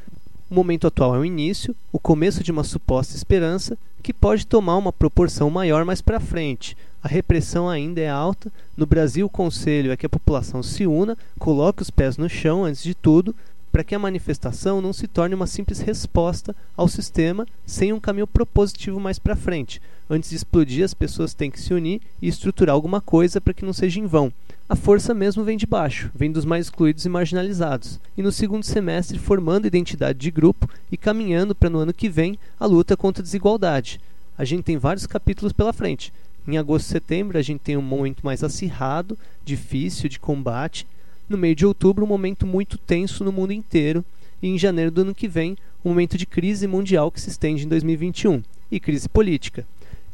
O 0.50 0.56
momento 0.56 0.88
atual 0.88 1.16
é 1.16 1.20
o 1.20 1.26
início, 1.26 1.76
o 1.92 2.00
começo 2.00 2.44
de 2.44 2.52
uma 2.52 2.64
suposta 2.64 3.16
esperança, 3.16 3.78
que 4.02 4.14
pode 4.14 4.48
tomar 4.48 4.78
uma 4.78 4.94
proporção 4.94 5.50
maior 5.50 5.84
mais 5.84 6.02
para 6.02 6.20
frente, 6.20 6.76
a 7.04 7.08
repressão 7.08 7.70
ainda 7.70 8.02
é 8.02 8.10
alta. 8.10 8.52
No 8.76 8.86
Brasil, 8.86 9.26
o 9.26 9.30
conselho 9.30 9.92
é 9.92 9.98
que 9.98 10.06
a 10.06 10.10
população 10.10 10.64
se 10.64 10.86
una, 10.88 11.18
coloque 11.40 11.82
os 11.82 11.90
pés 11.90 12.18
no 12.18 12.28
chão 12.28 12.66
antes 12.66 12.84
de 12.84 12.94
tudo, 12.94 13.36
para 13.78 13.84
que 13.84 13.94
a 13.94 14.00
manifestação 14.00 14.82
não 14.82 14.92
se 14.92 15.06
torne 15.06 15.36
uma 15.36 15.46
simples 15.46 15.80
resposta 15.82 16.56
ao 16.76 16.88
sistema 16.88 17.46
sem 17.64 17.94
um 17.94 18.00
caminho 18.00 18.26
propositivo 18.26 19.00
mais 19.00 19.20
para 19.20 19.36
frente. 19.36 19.80
Antes 20.10 20.32
de 20.32 20.36
explodir, 20.36 20.84
as 20.84 20.96
pessoas 20.96 21.36
têm 21.36 21.52
que 21.52 21.60
se 21.60 21.76
unir 21.76 22.02
e 22.20 22.28
estruturar 22.28 22.74
alguma 22.74 23.00
coisa 23.00 23.40
para 23.40 23.54
que 23.54 23.64
não 23.64 23.74
seja 23.74 24.00
em 24.00 24.08
vão. 24.08 24.34
A 24.68 24.76
força 24.76 25.14
mesmo 25.14 25.44
vem 25.44 25.56
de 25.56 25.68
baixo, 25.68 26.10
vem 26.16 26.32
dos 26.32 26.44
mais 26.44 26.66
excluídos 26.66 27.06
e 27.06 27.10
marginalizados, 27.10 28.00
e 28.18 28.24
no 28.24 28.32
segundo 28.32 28.64
semestre 28.64 29.20
formando 29.20 29.68
identidade 29.68 30.18
de 30.18 30.32
grupo 30.32 30.68
e 30.92 30.98
caminhando 30.98 31.54
para 31.54 31.70
no 31.70 31.78
ano 31.78 31.94
que 31.94 32.10
vem 32.10 32.36
a 32.60 32.66
luta 32.66 32.98
contra 32.98 33.22
a 33.22 33.24
desigualdade. 33.24 34.02
A 34.36 34.44
gente 34.44 34.64
tem 34.64 34.78
vários 34.78 35.06
capítulos 35.06 35.54
pela 35.54 35.72
frente, 35.72 36.12
em 36.48 36.58
agosto 36.58 36.88
e 36.88 36.90
setembro 36.90 37.38
a 37.38 37.42
gente 37.42 37.60
tem 37.60 37.78
um 37.78 37.82
momento 37.82 38.26
mais 38.26 38.44
acirrado, 38.44 39.16
difícil 39.46 40.10
de 40.10 40.18
combate. 40.18 40.88
No 41.30 41.38
meio 41.38 41.56
de 41.56 41.66
outubro, 41.66 42.06
um 42.06 42.08
momento 42.08 42.46
muito 42.46 42.78
tenso 42.78 43.24
no 43.24 43.32
mundo 43.32 43.52
inteiro, 43.52 44.04
e 44.42 44.48
em 44.48 44.58
janeiro 44.58 44.92
do 44.92 45.02
ano 45.02 45.16
que 45.16 45.28
vem, 45.28 45.58
um 45.84 45.90
momento 45.90 46.18
de 46.18 46.26
crise 46.26 46.68
mundial 46.68 47.12
que 47.12 47.20
se 47.20 47.30
estende 47.30 47.66
em 47.66 47.68
2021 47.68 48.42
e 48.72 48.80
crise 48.80 49.10
política. 49.10 49.66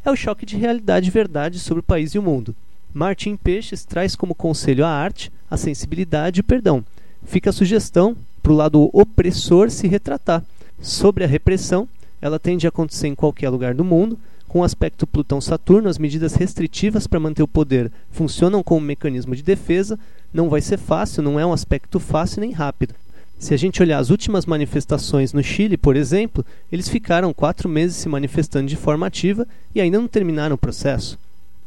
É 0.04 0.12
o 0.12 0.16
choque 0.16 0.46
de 0.46 0.58
realidade 0.58 1.08
e 1.08 1.12
verdade 1.12 1.60
sobre 1.60 1.80
o 1.80 1.84
país 1.84 2.12
e 2.12 2.20
o 2.20 2.24
mundo. 2.24 2.56
Martin 2.94 3.36
Peixes 3.36 3.86
traz 3.86 4.16
como 4.16 4.36
conselho 4.36 4.86
a 4.86 4.90
arte, 4.90 5.32
a 5.50 5.58
sensibilidade 5.58 6.40
e 6.40 6.42
o 6.42 6.44
perdão. 6.44 6.86
Fica 7.24 7.50
a 7.50 7.54
sugestão 7.54 8.16
para 8.42 8.52
o 8.52 8.56
lado 8.56 8.90
opressor 8.94 9.70
se 9.72 9.88
retratar. 9.88 10.44
Sobre 10.80 11.24
a 11.24 11.28
repressão, 11.28 11.88
ela 12.22 12.38
tende 12.38 12.68
a 12.68 12.70
acontecer 12.70 13.08
em 13.08 13.16
qualquer 13.16 13.50
lugar 13.50 13.74
do 13.74 13.84
mundo. 13.84 14.20
Com 14.48 14.60
o 14.60 14.64
aspecto 14.64 15.08
Plutão-Saturno, 15.08 15.90
as 15.90 15.98
medidas 15.98 16.36
restritivas 16.36 17.08
para 17.08 17.20
manter 17.20 17.42
o 17.42 17.48
poder 17.48 17.92
funcionam 18.12 18.62
como 18.62 18.82
um 18.82 18.86
mecanismo 18.86 19.36
de 19.36 19.42
defesa. 19.42 19.98
Não 20.34 20.50
vai 20.50 20.62
ser 20.62 20.78
fácil, 20.78 21.22
não 21.22 21.40
é 21.40 21.46
um 21.46 21.54
aspecto 21.54 22.00
fácil 22.00 22.42
nem 22.42 22.52
rápido. 22.52 22.96
Se 23.38 23.54
a 23.54 23.58
gente 23.58 23.82
olhar 23.82 24.00
as 24.00 24.10
últimas 24.10 24.46
manifestações 24.46 25.34
no 25.34 25.44
Chile, 25.44 25.78
por 25.78 25.96
exemplo, 25.96 26.46
eles 26.72 26.88
ficaram 26.88 27.34
quatro 27.34 27.70
meses 27.70 27.98
se 27.98 28.10
manifestando 28.10 28.68
de 28.68 28.76
forma 28.76 29.06
ativa 29.06 29.46
e 29.76 29.82
ainda 29.82 30.00
não 30.00 30.08
terminaram 30.08 30.56
o 30.56 30.58
processo. 30.58 31.20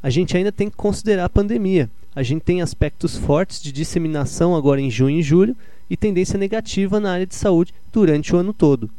A 0.02 0.11
gente 0.11 0.37
ainda 0.37 0.50
tem 0.50 0.70
que 0.70 0.76
considerar 0.76 1.26
a 1.26 1.28
pandemia. 1.28 1.90
A 2.14 2.23
gente 2.23 2.42
tem 2.42 2.62
aspectos 2.62 3.16
fortes 3.16 3.61
de 3.61 3.70
disseminação 3.70 4.56
agora 4.56 4.80
em 4.80 4.90
junho 4.90 5.20
e 5.20 5.23
julho 5.23 5.56
e 5.88 5.96
tendência 5.96 6.38
negativa 6.38 6.99
na 6.99 7.12
área 7.12 7.26
de 7.26 7.35
saúde 7.35 7.75
durante 7.92 8.35
o 8.35 8.38
ano 8.38 8.52
todo. 8.52 8.90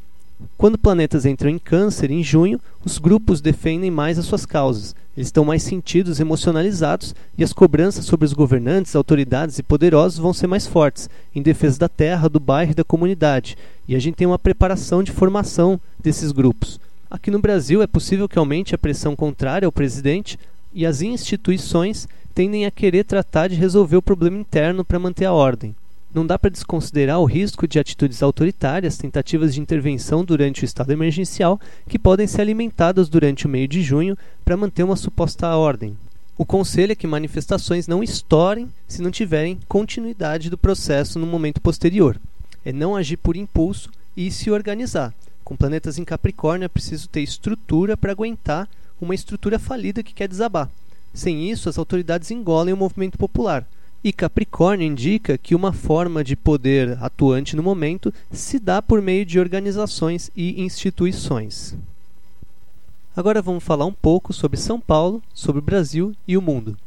Quando 0.58 0.78
planetas 0.78 1.26
entram 1.26 1.50
em 1.50 1.60
Câncer 1.60 2.12
em 2.12 2.24
junho, 2.24 2.60
os 2.86 2.98
grupos 2.98 3.42
defendem 3.42 3.92
mais 3.92 4.20
as 4.20 4.26
suas 4.26 4.46
causas. 4.46 4.96
Eles 5.16 5.28
estão 5.28 5.44
mais 5.44 5.64
sentidos, 5.64 6.20
emocionalizados 6.20 7.16
e 7.38 7.44
as 7.44 7.54
cobranças 7.54 8.06
sobre 8.06 8.26
os 8.26 8.34
governantes, 8.34 8.96
autoridades 8.96 9.58
e 9.58 9.64
poderosos 9.64 10.20
vão 10.20 10.34
ser 10.34 10.48
mais 10.48 10.68
fortes, 10.68 11.10
em 11.34 11.42
defesa 11.42 11.80
da 11.80 11.90
terra, 11.90 12.28
do 12.28 12.40
bairro 12.40 12.72
e 12.72 12.76
da 12.76 12.84
comunidade. 12.84 13.58
E 13.88 13.96
a 13.96 14.00
gente 14.00 14.16
tem 14.16 14.28
uma 14.28 14.38
preparação 14.38 15.02
de 15.02 15.12
formação 15.12 15.80
desses 16.00 16.32
grupos. 16.32 16.80
Aqui 17.10 17.32
no 17.32 17.40
Brasil 17.40 17.82
é 17.82 17.88
possível 17.88 18.28
que 18.28 18.38
aumente 18.38 18.76
a 18.76 18.78
pressão 18.78 19.16
contrária 19.16 19.66
ao 19.66 19.72
presidente 19.72 20.38
e 20.74 20.86
as 20.86 21.02
instituições 21.02 22.08
tendem 22.36 22.66
a 22.66 22.72
querer 22.72 23.06
tratar 23.06 23.48
de 23.48 23.56
resolver 23.56 23.98
o 23.98 24.02
problema 24.02 24.38
interno 24.38 24.86
para 24.86 25.00
manter 25.00 25.26
a 25.26 25.34
ordem. 25.34 25.76
Não 26.14 26.26
dá 26.26 26.40
para 26.40 26.50
desconsiderar 26.50 27.20
o 27.20 27.26
risco 27.26 27.68
de 27.68 27.78
atitudes 27.78 28.24
autoritárias, 28.24 28.98
tentativas 28.98 29.54
de 29.54 29.60
intervenção 29.60 30.24
durante 30.24 30.64
o 30.64 30.66
estado 30.66 30.92
emergencial, 30.92 31.60
que 31.88 32.00
podem 32.00 32.26
ser 32.26 32.42
alimentadas 32.42 33.10
durante 33.10 33.46
o 33.46 33.50
meio 33.50 33.68
de 33.68 33.82
junho 33.84 34.18
para 34.44 34.58
manter 34.58 34.84
uma 34.84 34.96
suposta 34.96 35.56
ordem. 35.56 35.98
O 36.38 36.46
conselho 36.46 36.94
é 36.94 36.96
que 36.96 37.06
manifestações 37.06 37.88
não 37.88 38.02
estourem 38.02 38.72
se 38.88 39.02
não 39.02 39.12
tiverem 39.12 39.60
continuidade 39.68 40.50
do 40.50 40.58
processo 40.58 41.20
no 41.20 41.28
momento 41.28 41.60
posterior. 41.60 42.20
É 42.64 42.72
não 42.72 42.96
agir 42.96 43.18
por 43.18 43.36
impulso 43.36 43.90
e 44.16 44.32
se 44.32 44.50
organizar. 44.50 45.14
Com 45.44 45.58
planetas 45.58 45.98
em 45.98 46.06
Capricórnio 46.06 46.66
é 46.66 46.70
preciso 46.70 47.10
ter 47.10 47.22
estrutura 47.22 47.98
para 47.98 48.12
aguentar 48.12 48.70
uma 49.00 49.16
estrutura 49.16 49.60
falida 49.60 50.04
que 50.04 50.14
quer 50.14 50.28
desabar. 50.28 50.70
Sem 51.14 51.50
isso, 51.50 51.68
as 51.68 51.78
autoridades 51.78 52.32
engolem 52.32 52.74
o 52.74 52.78
movimento 52.78 53.18
popular 53.18 53.68
e 54.08 54.14
Capricórnio 54.14 54.88
indica 54.88 55.38
que 55.38 55.54
uma 55.54 55.74
forma 55.74 56.24
de 56.24 56.34
poder 56.34 56.98
atuante 57.02 57.58
no 57.58 57.62
momento 57.62 58.14
se 58.32 58.58
dá 58.58 58.82
por 58.82 59.02
meio 59.02 59.26
de 59.26 59.38
organizações 59.38 60.32
e 60.34 60.62
instituições. 60.62 61.76
Agora 63.14 63.42
vamos 63.42 63.66
falar 63.66 63.86
um 63.86 63.92
pouco 63.92 64.32
sobre 64.32 64.58
São 64.58 64.80
Paulo, 64.80 65.22
sobre 65.34 65.60
o 65.60 65.62
Brasil 65.62 66.16
e 66.26 66.38
o 66.38 66.42
mundo. 66.42 66.78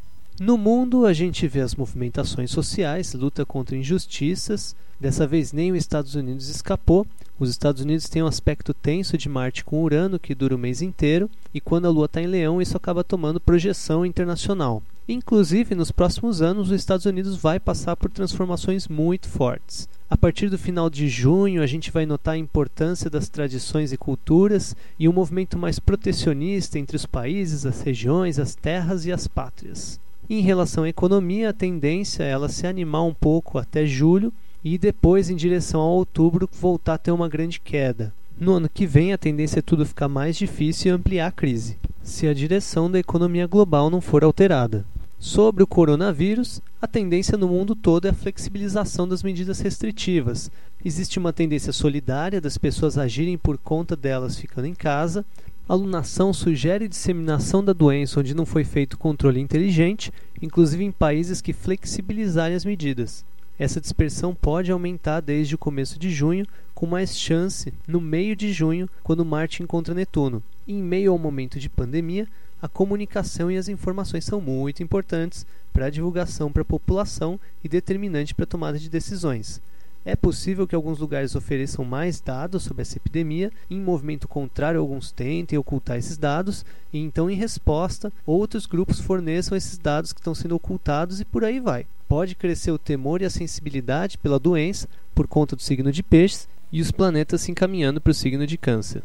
No 0.41 0.57
mundo, 0.57 1.05
a 1.05 1.13
gente 1.13 1.47
vê 1.47 1.61
as 1.61 1.75
movimentações 1.75 2.51
sociais, 2.51 3.13
luta 3.13 3.45
contra 3.45 3.77
injustiças. 3.77 4.75
Dessa 4.99 5.27
vez, 5.27 5.53
nem 5.53 5.73
os 5.73 5.79
Estados 5.79 6.15
Unidos 6.15 6.49
escapou. 6.49 7.07
Os 7.39 7.51
Estados 7.51 7.83
Unidos 7.83 8.09
têm 8.09 8.23
um 8.23 8.27
aspecto 8.27 8.73
tenso 8.73 9.19
de 9.19 9.29
Marte 9.29 9.63
com 9.63 9.83
Urano, 9.83 10.19
que 10.19 10.35
dura 10.35 10.55
o 10.55 10.59
mês 10.59 10.81
inteiro, 10.81 11.29
e 11.53 11.61
quando 11.61 11.85
a 11.85 11.91
Lua 11.91 12.07
está 12.07 12.23
em 12.23 12.27
Leão, 12.27 12.63
isso 12.63 12.79
acaba 12.79 13.05
tomando 13.05 13.39
projeção 13.39 14.07
internacional. 14.07 14.83
Inclusive, 15.13 15.75
nos 15.75 15.91
próximos 15.91 16.41
anos, 16.41 16.71
os 16.71 16.81
Estados 16.81 17.05
Unidos 17.05 17.37
vai 17.37 17.59
passar 17.59 17.97
por 17.97 18.09
transformações 18.09 18.87
muito 18.87 19.29
fortes. 19.29 19.89
A 20.09 20.17
partir 20.17 20.49
do 20.49 20.57
final 20.57 20.89
de 20.89 21.09
junho, 21.09 21.65
a 21.65 21.67
gente 21.67 21.91
vai 21.91 22.07
notar 22.07 22.35
a 22.35 22.39
importância 22.39 23.11
das 23.11 23.29
tradições 23.29 23.93
e 23.93 23.97
culturas 23.97 24.77
e 25.01 25.09
um 25.09 25.13
movimento 25.13 25.59
mais 25.59 25.81
protecionista 25.81 26.79
entre 26.79 26.97
os 26.97 27.07
países, 27.07 27.67
as 27.67 27.81
regiões, 27.81 28.39
as 28.39 28.55
terras 28.55 29.05
e 29.05 29.11
as 29.11 29.27
pátrias. 29.27 29.99
Em 30.29 30.43
relação 30.43 30.85
à 30.85 30.89
economia, 30.89 31.51
a 31.51 31.53
tendência 31.53 32.23
é 32.23 32.31
ela 32.31 32.49
se 32.49 32.65
animar 32.65 33.03
um 33.03 33.13
pouco 33.13 33.59
até 33.59 33.85
julho 33.85 34.33
e 34.63 34.79
depois, 34.79 35.29
em 35.29 35.35
direção 35.35 35.81
a 35.81 35.87
outubro, 35.87 36.49
voltar 36.53 36.95
a 36.95 36.99
ter 36.99 37.11
uma 37.11 37.29
grande 37.29 37.59
queda. 37.59 38.15
No 38.39 38.53
ano 38.53 38.69
que 38.73 38.87
vem, 38.87 39.13
a 39.13 39.19
tendência 39.19 39.59
é 39.59 39.63
tudo 39.63 39.85
ficar 39.85 40.07
mais 40.07 40.37
difícil 40.37 40.93
e 40.93 40.95
ampliar 40.95 41.27
a 41.27 41.33
crise, 41.33 41.77
se 42.01 42.29
a 42.29 42.33
direção 42.33 42.89
da 42.89 43.01
economia 43.01 43.49
global 43.49 43.91
não 43.91 44.01
for 44.01 44.23
alterada. 44.23 44.85
Sobre 45.23 45.63
o 45.63 45.67
coronavírus, 45.67 46.63
a 46.81 46.87
tendência 46.87 47.37
no 47.37 47.47
mundo 47.47 47.77
todo 47.77 48.07
é 48.07 48.11
a 48.11 48.15
flexibilização 48.15 49.07
das 49.07 49.23
medidas 49.23 49.61
restritivas. 49.61 50.51
Existe 50.83 51.19
uma 51.19 51.31
tendência 51.31 51.75
solidária 51.75 52.41
das 52.41 52.57
pessoas 52.57 52.97
agirem 52.97 53.37
por 53.37 53.59
conta 53.59 53.95
delas 53.95 54.39
ficando 54.39 54.67
em 54.67 54.75
casa. 54.75 55.23
Alunação 55.69 56.33
sugere 56.33 56.89
disseminação 56.89 57.63
da 57.63 57.75
doença 57.75 58.19
onde 58.19 58.35
não 58.35 58.47
foi 58.47 58.65
feito 58.65 58.97
controle 58.97 59.41
inteligente, 59.41 60.11
inclusive 60.41 60.83
em 60.83 60.91
países 60.91 61.43
que 61.43 61.53
flexibilizarem 61.53 62.57
as 62.57 62.65
medidas. 62.65 63.23
Essa 63.59 63.79
dispersão 63.79 64.35
pode 64.35 64.73
aumentar 64.73 65.21
desde 65.21 65.55
o 65.55 65.59
começo 65.59 65.99
de 65.99 66.11
junho, 66.11 66.47
com 66.75 66.87
mais 66.87 67.15
chance 67.15 67.75
no 67.87 68.01
meio 68.01 68.35
de 68.35 68.55
junho, 68.55 68.89
quando 69.03 69.23
Marte 69.23 69.63
encontra 69.63 69.93
Netuno. 69.93 70.43
Em 70.67 70.83
meio 70.83 71.13
ao 71.13 71.19
momento 71.19 71.61
de 71.61 71.69
pandemia, 71.69 72.27
a 72.61 72.69
comunicação 72.69 73.51
e 73.51 73.57
as 73.57 73.69
informações 73.69 74.25
são 74.25 74.41
muito 74.41 74.83
importantes 74.83 75.47
para 75.73 75.87
a 75.87 75.91
divulgação 75.91 76.53
para 76.53 76.63
a 76.63 76.65
população 76.65 77.39
e 77.63 77.69
determinante 77.69 78.35
para 78.35 78.45
a 78.45 78.47
tomada 78.47 78.79
de 78.79 78.89
decisões. 78.89 79.61
É 80.05 80.17
possível 80.17 80.67
que 80.67 80.75
alguns 80.75 80.99
lugares 80.99 81.35
ofereçam 81.35 81.85
mais 81.85 82.21
dados 82.21 82.63
sobre 82.63 82.83
essa 82.83 82.97
epidemia, 82.97 83.53
em 83.71 83.79
movimento 83.79 84.27
contrário, 84.27 84.81
alguns 84.81 85.13
tentem 85.13 85.59
ocultar 85.59 85.99
esses 85.99 86.17
dados, 86.17 86.65
e 86.91 86.99
então, 86.99 87.31
em 87.31 87.35
resposta, 87.35 88.11
outros 88.25 88.65
grupos 88.65 88.99
forneçam 88.99 89.57
esses 89.57 89.77
dados 89.77 90.13
que 90.13 90.21
estão 90.21 90.35
sendo 90.35 90.57
ocultados 90.57 91.21
e 91.21 91.25
por 91.25 91.45
aí 91.45 91.61
vai. 91.61 91.87
Pode 92.09 92.35
crescer 92.35 92.71
o 92.71 92.79
temor 92.79 93.21
e 93.21 93.27
a 93.27 93.31
sensibilidade 93.31 94.17
pela 94.17 94.39
doença 94.39 94.89
por 95.15 95.29
conta 95.29 95.55
do 95.55 95.63
signo 95.63 95.93
de 95.93 96.03
Peixes 96.03 96.49
e 96.73 96.81
os 96.81 96.91
planetas 96.91 97.43
se 97.43 97.51
encaminhando 97.51 98.01
para 98.01 98.11
o 98.11 98.15
signo 98.15 98.47
de 98.47 98.57
Câncer. 98.57 99.03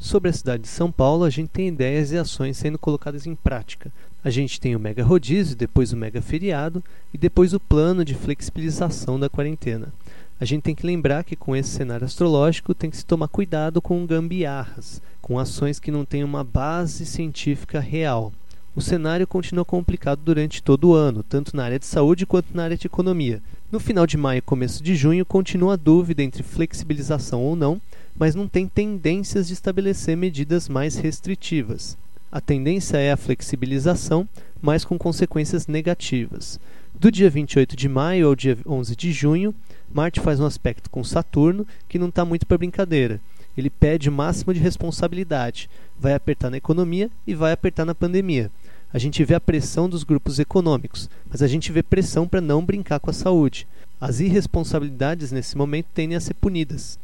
Sobre 0.00 0.30
a 0.30 0.32
cidade 0.32 0.62
de 0.62 0.68
São 0.68 0.90
Paulo, 0.90 1.24
a 1.24 1.30
gente 1.30 1.50
tem 1.50 1.68
ideias 1.68 2.10
e 2.10 2.16
ações 2.16 2.56
sendo 2.56 2.78
colocadas 2.78 3.26
em 3.26 3.34
prática. 3.34 3.92
A 4.24 4.30
gente 4.30 4.58
tem 4.58 4.74
o 4.74 4.80
mega 4.80 5.04
rodízio, 5.04 5.54
depois 5.54 5.92
o 5.92 5.96
mega 5.96 6.22
feriado 6.22 6.82
e 7.12 7.18
depois 7.18 7.52
o 7.52 7.60
plano 7.60 8.02
de 8.02 8.14
flexibilização 8.14 9.20
da 9.20 9.28
quarentena. 9.28 9.92
A 10.40 10.46
gente 10.46 10.62
tem 10.62 10.74
que 10.74 10.86
lembrar 10.86 11.22
que 11.22 11.36
com 11.36 11.54
esse 11.54 11.68
cenário 11.68 12.06
astrológico 12.06 12.74
tem 12.74 12.88
que 12.88 12.96
se 12.96 13.04
tomar 13.04 13.28
cuidado 13.28 13.82
com 13.82 14.06
gambiarras, 14.06 15.02
com 15.20 15.38
ações 15.38 15.78
que 15.78 15.90
não 15.90 16.06
têm 16.06 16.24
uma 16.24 16.42
base 16.42 17.04
científica 17.04 17.78
real. 17.78 18.32
O 18.74 18.80
cenário 18.80 19.26
continua 19.26 19.66
complicado 19.66 20.22
durante 20.24 20.62
todo 20.62 20.88
o 20.88 20.94
ano, 20.94 21.22
tanto 21.22 21.54
na 21.54 21.64
área 21.64 21.78
de 21.78 21.84
saúde 21.84 22.24
quanto 22.24 22.56
na 22.56 22.64
área 22.64 22.76
de 22.76 22.86
economia. 22.86 23.42
No 23.70 23.78
final 23.78 24.06
de 24.06 24.16
maio 24.16 24.38
e 24.38 24.42
começo 24.42 24.82
de 24.82 24.94
junho, 24.94 25.26
continua 25.26 25.74
a 25.74 25.76
dúvida 25.76 26.22
entre 26.22 26.42
flexibilização 26.42 27.42
ou 27.42 27.54
não, 27.54 27.80
mas 28.18 28.34
não 28.34 28.48
tem 28.48 28.66
tendências 28.66 29.48
de 29.48 29.54
estabelecer 29.54 30.16
medidas 30.16 30.68
mais 30.68 30.96
restritivas. 30.96 31.96
A 32.32 32.40
tendência 32.40 32.96
é 32.96 33.10
a 33.10 33.16
flexibilização, 33.16 34.28
mas 34.62 34.84
com 34.84 34.96
consequências 34.96 35.66
negativas. 35.66 36.60
Do 36.94 37.10
dia 37.10 37.28
28 37.28 37.74
de 37.74 37.88
maio 37.88 38.28
ao 38.28 38.36
dia 38.36 38.56
11 38.64 38.94
de 38.94 39.10
junho, 39.10 39.54
Marte 39.92 40.20
faz 40.20 40.38
um 40.38 40.46
aspecto 40.46 40.88
com 40.90 41.02
Saturno 41.02 41.66
que 41.88 41.98
não 41.98 42.08
está 42.08 42.24
muito 42.24 42.46
para 42.46 42.58
brincadeira. 42.58 43.20
Ele 43.56 43.68
pede 43.68 44.08
o 44.08 44.12
máximo 44.12 44.54
de 44.54 44.60
responsabilidade, 44.60 45.68
vai 45.98 46.14
apertar 46.14 46.50
na 46.50 46.56
economia 46.56 47.10
e 47.26 47.34
vai 47.34 47.52
apertar 47.52 47.84
na 47.84 47.94
pandemia. 47.94 48.50
A 48.92 48.98
gente 48.98 49.24
vê 49.24 49.34
a 49.34 49.40
pressão 49.40 49.88
dos 49.88 50.04
grupos 50.04 50.38
econômicos, 50.38 51.08
mas 51.28 51.42
a 51.42 51.48
gente 51.48 51.72
vê 51.72 51.82
pressão 51.82 52.28
para 52.28 52.40
não 52.40 52.64
brincar 52.64 53.00
com 53.00 53.10
a 53.10 53.14
saúde. 53.14 53.66
As 54.00 54.20
irresponsabilidades 54.20 55.32
nesse 55.32 55.56
momento 55.56 55.86
tendem 55.92 56.16
a 56.16 56.20
ser 56.20 56.34
punidas 56.34 56.98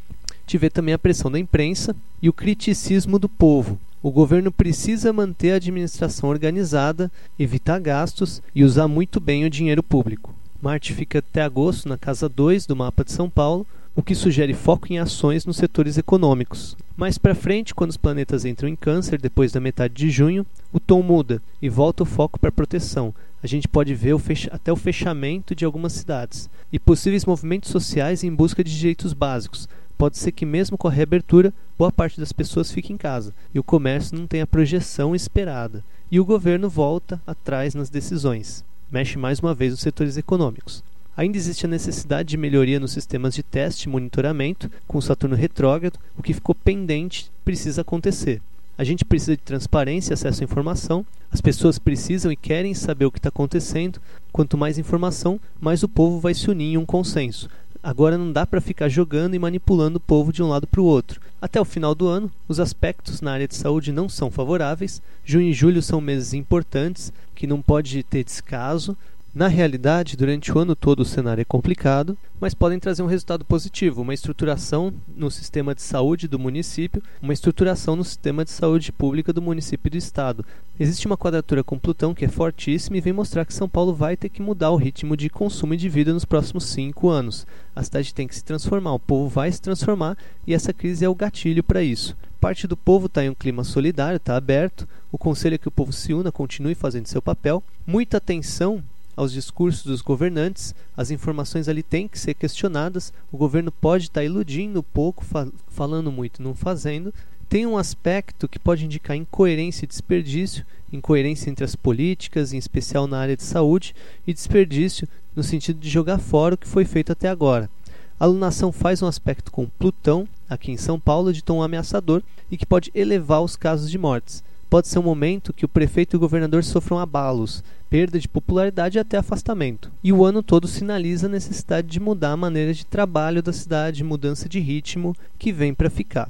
tiver 0.46 0.70
também 0.70 0.94
a 0.94 0.98
pressão 0.98 1.30
da 1.30 1.38
imprensa 1.38 1.94
e 2.22 2.28
o 2.28 2.32
criticismo 2.32 3.18
do 3.18 3.28
povo. 3.28 3.78
O 4.02 4.10
governo 4.10 4.52
precisa 4.52 5.12
manter 5.12 5.52
a 5.52 5.56
administração 5.56 6.30
organizada, 6.30 7.10
evitar 7.38 7.80
gastos 7.80 8.40
e 8.54 8.62
usar 8.62 8.86
muito 8.86 9.18
bem 9.18 9.44
o 9.44 9.50
dinheiro 9.50 9.82
público. 9.82 10.34
Marte 10.62 10.94
fica 10.94 11.18
até 11.18 11.42
agosto 11.42 11.88
na 11.88 11.98
casa 11.98 12.28
2 12.28 12.66
do 12.66 12.76
mapa 12.76 13.04
de 13.04 13.12
São 13.12 13.28
Paulo, 13.28 13.66
o 13.96 14.02
que 14.02 14.14
sugere 14.14 14.52
foco 14.52 14.92
em 14.92 14.98
ações 14.98 15.46
nos 15.46 15.56
setores 15.56 15.96
econômicos. 15.96 16.76
Mais 16.96 17.16
para 17.16 17.34
frente, 17.34 17.74
quando 17.74 17.90
os 17.90 17.96
planetas 17.96 18.44
entram 18.44 18.68
em 18.68 18.76
Câncer, 18.76 19.20
depois 19.20 19.52
da 19.52 19.60
metade 19.60 19.94
de 19.94 20.10
junho, 20.10 20.46
o 20.72 20.78
tom 20.78 21.02
muda 21.02 21.42
e 21.60 21.68
volta 21.68 22.02
o 22.02 22.06
foco 22.06 22.38
para 22.38 22.52
proteção. 22.52 23.14
A 23.42 23.46
gente 23.46 23.66
pode 23.66 23.94
ver 23.94 24.14
o 24.14 24.22
até 24.50 24.72
o 24.72 24.76
fechamento 24.76 25.54
de 25.54 25.64
algumas 25.64 25.94
cidades 25.94 26.50
e 26.72 26.78
possíveis 26.78 27.24
movimentos 27.24 27.70
sociais 27.70 28.22
em 28.22 28.34
busca 28.34 28.62
de 28.62 28.76
direitos 28.76 29.12
básicos. 29.12 29.68
Pode 29.98 30.18
ser 30.18 30.32
que, 30.32 30.44
mesmo 30.44 30.76
com 30.76 30.88
a 30.88 30.90
reabertura, 30.90 31.54
boa 31.78 31.90
parte 31.90 32.20
das 32.20 32.32
pessoas 32.32 32.70
fique 32.70 32.92
em 32.92 32.96
casa 32.96 33.34
e 33.54 33.58
o 33.58 33.64
comércio 33.64 34.18
não 34.18 34.26
tenha 34.26 34.44
a 34.44 34.46
projeção 34.46 35.14
esperada. 35.14 35.82
E 36.10 36.20
o 36.20 36.24
governo 36.24 36.68
volta 36.68 37.20
atrás 37.26 37.74
nas 37.74 37.88
decisões. 37.88 38.64
Mexe 38.90 39.18
mais 39.18 39.40
uma 39.40 39.54
vez 39.54 39.72
os 39.72 39.80
setores 39.80 40.16
econômicos. 40.16 40.84
Ainda 41.16 41.38
existe 41.38 41.64
a 41.64 41.68
necessidade 41.68 42.28
de 42.28 42.36
melhoria 42.36 42.78
nos 42.78 42.92
sistemas 42.92 43.34
de 43.34 43.42
teste 43.42 43.88
e 43.88 43.88
monitoramento, 43.88 44.70
com 44.86 44.98
o 44.98 45.02
Saturno 45.02 45.34
retrógrado, 45.34 45.98
o 46.16 46.22
que 46.22 46.34
ficou 46.34 46.54
pendente 46.54 47.30
precisa 47.42 47.80
acontecer. 47.80 48.42
A 48.78 48.84
gente 48.84 49.02
precisa 49.02 49.34
de 49.34 49.42
transparência 49.42 50.12
e 50.12 50.14
acesso 50.14 50.42
à 50.42 50.44
informação. 50.44 51.06
As 51.32 51.40
pessoas 51.40 51.78
precisam 51.78 52.30
e 52.30 52.36
querem 52.36 52.74
saber 52.74 53.06
o 53.06 53.10
que 53.10 53.18
está 53.18 53.30
acontecendo. 53.30 53.98
Quanto 54.30 54.58
mais 54.58 54.76
informação, 54.76 55.40
mais 55.58 55.82
o 55.82 55.88
povo 55.88 56.20
vai 56.20 56.34
se 56.34 56.50
unir 56.50 56.74
em 56.74 56.76
um 56.76 56.84
consenso. 56.84 57.48
Agora 57.82 58.18
não 58.18 58.32
dá 58.32 58.46
para 58.46 58.60
ficar 58.60 58.88
jogando 58.88 59.34
e 59.34 59.38
manipulando 59.38 59.98
o 59.98 60.00
povo 60.00 60.32
de 60.32 60.42
um 60.42 60.48
lado 60.48 60.66
para 60.66 60.80
o 60.80 60.84
outro. 60.84 61.20
Até 61.40 61.60
o 61.60 61.64
final 61.64 61.94
do 61.94 62.06
ano, 62.06 62.30
os 62.48 62.58
aspectos 62.58 63.20
na 63.20 63.32
área 63.32 63.46
de 63.46 63.54
saúde 63.54 63.92
não 63.92 64.08
são 64.08 64.30
favoráveis. 64.30 65.02
Junho 65.24 65.48
e 65.48 65.52
julho 65.52 65.82
são 65.82 66.00
meses 66.00 66.32
importantes, 66.34 67.12
que 67.34 67.46
não 67.46 67.60
pode 67.60 68.02
ter 68.02 68.24
descaso. 68.24 68.96
Na 69.36 69.48
realidade, 69.48 70.16
durante 70.16 70.50
o 70.50 70.58
ano 70.58 70.74
todo 70.74 71.00
o 71.00 71.04
cenário 71.04 71.42
é 71.42 71.44
complicado, 71.44 72.16
mas 72.40 72.54
podem 72.54 72.78
trazer 72.78 73.02
um 73.02 73.06
resultado 73.06 73.44
positivo, 73.44 74.00
uma 74.00 74.14
estruturação 74.14 74.94
no 75.14 75.30
sistema 75.30 75.74
de 75.74 75.82
saúde 75.82 76.26
do 76.26 76.38
município, 76.38 77.02
uma 77.20 77.34
estruturação 77.34 77.94
no 77.96 78.02
sistema 78.02 78.46
de 78.46 78.50
saúde 78.50 78.90
pública 78.90 79.34
do 79.34 79.42
município 79.42 79.88
e 79.88 79.90
do 79.90 79.98
estado. 79.98 80.42
Existe 80.80 81.06
uma 81.06 81.18
quadratura 81.18 81.62
com 81.62 81.78
Plutão 81.78 82.14
que 82.14 82.24
é 82.24 82.28
fortíssima 82.28 82.96
e 82.96 83.00
vem 83.02 83.12
mostrar 83.12 83.44
que 83.44 83.52
São 83.52 83.68
Paulo 83.68 83.92
vai 83.92 84.16
ter 84.16 84.30
que 84.30 84.40
mudar 84.40 84.70
o 84.70 84.76
ritmo 84.76 85.14
de 85.14 85.28
consumo 85.28 85.74
e 85.74 85.76
de 85.76 85.90
vida 85.90 86.14
nos 86.14 86.24
próximos 86.24 86.64
cinco 86.64 87.10
anos. 87.10 87.46
A 87.74 87.82
cidade 87.82 88.14
tem 88.14 88.26
que 88.26 88.34
se 88.34 88.42
transformar, 88.42 88.94
o 88.94 88.98
povo 88.98 89.28
vai 89.28 89.52
se 89.52 89.60
transformar 89.60 90.16
e 90.46 90.54
essa 90.54 90.72
crise 90.72 91.04
é 91.04 91.08
o 91.10 91.14
gatilho 91.14 91.62
para 91.62 91.82
isso 91.82 92.16
parte 92.46 92.68
do 92.68 92.76
povo 92.76 93.06
está 93.06 93.24
em 93.24 93.30
um 93.30 93.34
clima 93.34 93.64
solidário, 93.64 94.18
está 94.18 94.36
aberto. 94.36 94.86
O 95.10 95.18
conselho 95.18 95.56
é 95.56 95.58
que 95.58 95.66
o 95.66 95.70
povo 95.70 95.92
se 95.92 96.14
una, 96.14 96.30
continue 96.30 96.76
fazendo 96.76 97.08
seu 97.08 97.20
papel. 97.20 97.60
Muita 97.84 98.18
atenção 98.18 98.84
aos 99.16 99.32
discursos 99.32 99.82
dos 99.82 100.02
governantes, 100.02 100.74
as 100.96 101.10
informações 101.10 101.68
ali 101.68 101.82
têm 101.82 102.06
que 102.06 102.18
ser 102.18 102.34
questionadas. 102.34 103.12
O 103.32 103.36
governo 103.36 103.72
pode 103.72 104.04
estar 104.04 104.20
tá 104.20 104.24
iludindo 104.24 104.82
pouco, 104.82 105.24
fa 105.24 105.48
falando 105.68 106.12
muito, 106.12 106.42
não 106.42 106.54
fazendo. 106.54 107.12
Tem 107.48 107.64
um 107.64 107.78
aspecto 107.78 108.48
que 108.48 108.58
pode 108.58 108.84
indicar 108.84 109.16
incoerência 109.16 109.84
e 109.84 109.88
desperdício, 109.88 110.66
incoerência 110.92 111.48
entre 111.48 111.64
as 111.64 111.74
políticas, 111.74 112.52
em 112.52 112.58
especial 112.58 113.06
na 113.06 113.18
área 113.18 113.36
de 113.36 113.44
saúde, 113.44 113.94
e 114.26 114.34
desperdício 114.34 115.08
no 115.34 115.42
sentido 115.42 115.78
de 115.78 115.88
jogar 115.88 116.18
fora 116.18 116.54
o 116.54 116.58
que 116.58 116.66
foi 116.66 116.84
feito 116.84 117.12
até 117.12 117.28
agora. 117.28 117.70
A 118.18 118.24
alunação 118.24 118.72
faz 118.72 119.02
um 119.02 119.06
aspecto 119.06 119.52
com 119.52 119.68
Plutão, 119.68 120.26
aqui 120.48 120.72
em 120.72 120.76
São 120.76 120.98
Paulo, 120.98 121.32
de 121.32 121.44
tom 121.44 121.62
ameaçador 121.62 122.22
e 122.50 122.56
que 122.56 122.66
pode 122.66 122.90
elevar 122.94 123.42
os 123.42 123.56
casos 123.56 123.90
de 123.90 123.98
mortes 123.98 124.42
pode 124.68 124.88
ser 124.88 124.98
um 124.98 125.02
momento 125.02 125.52
que 125.52 125.64
o 125.64 125.68
prefeito 125.68 126.14
e 126.14 126.16
o 126.16 126.20
governador 126.20 126.62
sofram 126.64 126.98
abalos, 126.98 127.62
perda 127.88 128.18
de 128.18 128.28
popularidade 128.28 128.98
e 128.98 129.00
até 129.00 129.16
afastamento. 129.16 129.90
E 130.02 130.12
o 130.12 130.24
ano 130.24 130.42
todo 130.42 130.68
sinaliza 130.68 131.26
a 131.26 131.30
necessidade 131.30 131.88
de 131.88 132.00
mudar 132.00 132.32
a 132.32 132.36
maneira 132.36 132.74
de 132.74 132.84
trabalho 132.84 133.42
da 133.42 133.52
cidade, 133.52 134.04
mudança 134.04 134.48
de 134.48 134.60
ritmo 134.60 135.14
que 135.38 135.52
vem 135.52 135.72
para 135.72 135.90
ficar. 135.90 136.28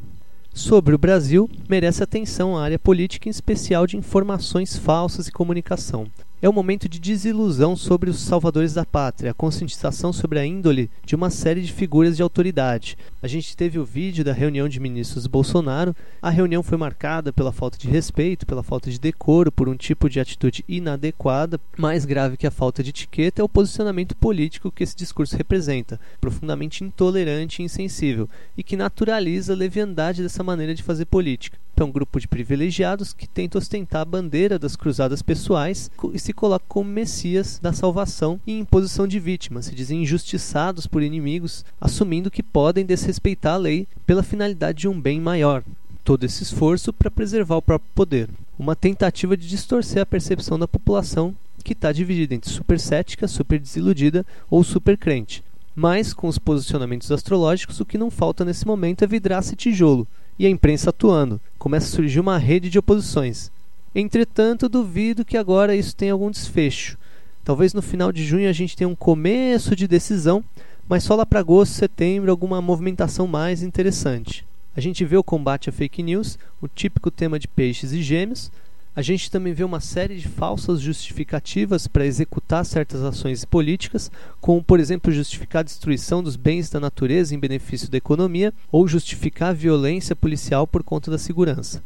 Sobre 0.53 0.95
o 0.95 0.99
Brasil, 0.99 1.51
merece 1.69 2.03
atenção 2.03 2.57
a 2.57 2.63
área 2.63 2.79
política, 2.79 3.29
em 3.29 3.31
especial 3.31 3.87
de 3.87 3.97
informações 3.97 4.77
falsas 4.77 5.29
e 5.29 5.33
comunicação. 5.33 6.07
É 6.43 6.47
o 6.47 6.53
momento 6.53 6.87
de 6.87 6.99
desilusão 6.99 7.75
sobre 7.75 8.11
os 8.11 8.19
salvadores 8.19 8.75
da 8.75 8.85
pátria, 8.85 9.31
a 9.31 9.35
conscientização 9.35 10.13
sobre 10.13 10.39
a 10.39 10.45
índole 10.45 10.91
de 11.03 11.15
uma 11.15 11.31
série 11.31 11.63
de 11.63 11.73
figuras 11.73 12.15
de 12.15 12.23
autoridade. 12.23 12.99
A 13.23 13.27
gente 13.27 13.57
teve 13.57 13.79
o 13.79 13.87
vídeo 13.87 14.23
da 14.23 14.35
reunião 14.35 14.69
de 14.69 14.79
ministros 14.79 15.27
Bolsonaro. 15.27 15.97
A 16.21 16.29
reunião 16.29 16.63
foi 16.63 16.77
marcada 16.77 17.33
pela 17.33 17.53
falta 17.53 17.79
de 17.79 17.89
respeito, 17.89 18.45
pela 18.45 18.63
falta 18.63 18.91
de 18.91 19.01
decoro, 19.01 19.51
por 19.51 19.67
um 19.67 19.77
tipo 19.77 20.11
de 20.11 20.21
atitude 20.21 20.63
inadequada. 20.69 21.59
Mais 21.75 22.05
grave 22.05 22.37
que 22.37 22.47
a 22.47 22.51
falta 22.51 22.83
de 22.83 22.91
etiqueta 22.91 23.41
é 23.41 23.45
o 23.45 23.49
posicionamento 23.49 24.15
político 24.15 24.71
que 24.71 24.85
esse 24.85 24.95
discurso 24.95 25.39
representa, 25.39 25.99
profundamente 26.21 26.85
intolerante 26.85 27.63
e 27.63 27.65
insensível, 27.65 28.29
e 28.59 28.63
que 28.63 28.77
naturaliza 28.77 29.55
a 29.55 29.57
leviandade 29.57 30.23
dessa 30.23 30.45
maneira 30.45 30.75
de 30.75 30.83
fazer 30.83 31.07
política 31.07 31.57
é 31.83 31.87
um 31.87 31.91
grupo 31.91 32.19
de 32.19 32.29
privilegiados 32.29 33.13
que 33.13 33.29
tenta 33.29 33.59
ostentar 33.59 34.03
a 34.03 34.05
bandeira 34.05 34.59
das 34.59 34.77
cruzadas 34.77 35.23
pessoais 35.23 35.91
e 36.13 36.19
se 36.19 36.33
coloca 36.33 36.65
como 36.69 36.91
messias 36.91 37.59
da 37.61 37.73
salvação 37.73 38.41
e 38.47 38.59
em 38.59 38.65
posição 38.65 39.07
de 39.07 39.19
vítima, 39.19 39.63
se 39.63 39.75
dizem 39.75 40.03
injustiçados 40.03 40.87
por 40.87 41.03
inimigos, 41.03 41.65
assumindo 41.81 42.31
que 42.31 42.43
podem 42.43 42.85
desrespeitar 42.85 43.55
a 43.55 43.59
lei 43.59 43.87
pela 44.07 44.23
finalidade 44.23 44.81
de 44.81 44.89
um 44.89 45.01
bem 45.01 45.21
maior. 45.21 45.63
Todo 46.05 46.25
esse 46.25 46.43
esforço 46.43 46.93
para 46.93 47.11
preservar 47.11 47.57
o 47.57 47.63
próprio 47.63 47.91
poder. 47.95 48.31
Uma 48.59 48.77
tentativa 48.77 49.37
de 49.37 49.49
distorcer 49.49 50.01
a 50.01 50.07
percepção 50.07 50.59
da 50.59 50.69
população 50.69 51.35
que 51.65 51.73
está 51.73 51.91
dividida 51.91 52.35
entre 52.35 52.49
super 52.49 52.79
cética, 52.79 53.27
super 53.27 53.59
desiludida 53.59 54.25
ou 54.49 54.63
super 54.63 54.97
crente. 54.97 55.43
Mas, 55.75 56.15
com 56.15 56.29
os 56.29 56.39
posicionamentos 56.39 57.13
astrológicos, 57.13 57.81
o 57.81 57.85
que 57.85 57.99
não 57.99 58.11
falta 58.11 58.45
nesse 58.45 58.67
momento 58.67 59.03
é 59.03 59.07
vidraça 59.07 59.53
e 59.53 59.57
tijolo, 59.57 60.07
e 60.39 60.47
a 60.47 60.51
imprensa 60.51 60.91
atuando. 60.91 61.41
Começa 61.59 61.87
a 61.87 61.91
surgir 61.91 62.21
uma 62.21 62.39
rede 62.39 62.69
de 62.69 62.79
oposições. 62.79 63.51
Entretanto, 63.95 64.69
duvido 64.69 65.25
que 65.25 65.37
agora 65.37 65.75
isso 65.75 65.97
tenha 65.97 66.13
algum 66.13 66.31
desfecho. 66.31 66.99
Talvez 67.45 67.73
no 67.73 67.81
final 67.81 68.13
de 68.13 68.25
junho 68.25 68.49
a 68.49 68.53
gente 68.53 68.77
tenha 68.77 68.89
um 68.89 68.95
começo 68.95 69.75
de 69.77 69.87
decisão, 69.87 70.45
mas 70.89 71.05
só 71.05 71.15
lá 71.15 71.25
para 71.25 71.41
agosto, 71.41 71.73
setembro, 71.73 72.31
alguma 72.31 72.61
movimentação 72.61 73.27
mais 73.27 73.63
interessante. 73.63 74.45
A 74.77 74.81
gente 74.81 75.05
vê 75.05 75.17
o 75.17 75.25
combate 75.25 75.71
a 75.71 75.73
fake 75.73 76.03
news, 76.03 76.39
o 76.61 76.69
típico 76.69 77.11
tema 77.11 77.39
de 77.39 77.49
peixes 77.49 77.93
e 77.93 78.03
gêmeos, 78.03 78.51
a 78.97 79.03
gente 79.03 79.31
também 79.31 79.53
vê 79.53 79.63
uma 79.63 79.79
série 79.79 80.17
de 80.17 80.27
falsas 80.27 80.81
justificativas 80.81 81.87
para 81.87 82.07
executar 82.07 82.65
certas 82.65 83.03
ações 83.03 83.45
políticas, 83.45 84.11
como, 84.41 84.65
por 84.65 84.81
exemplo, 84.81 85.13
justificar 85.13 85.61
a 85.61 85.65
destruição 85.65 86.23
dos 86.23 86.35
bens 86.35 86.71
da 86.71 86.81
natureza 86.81 87.35
em 87.35 87.39
benefício 87.39 87.91
da 87.91 87.99
economia 87.99 88.55
ou 88.73 88.89
justificar 88.89 89.51
a 89.51 89.53
violência 89.53 90.17
policial 90.17 90.67
por 90.67 90.83
conta 90.83 91.11
da 91.11 91.19
segurança. 91.19 91.85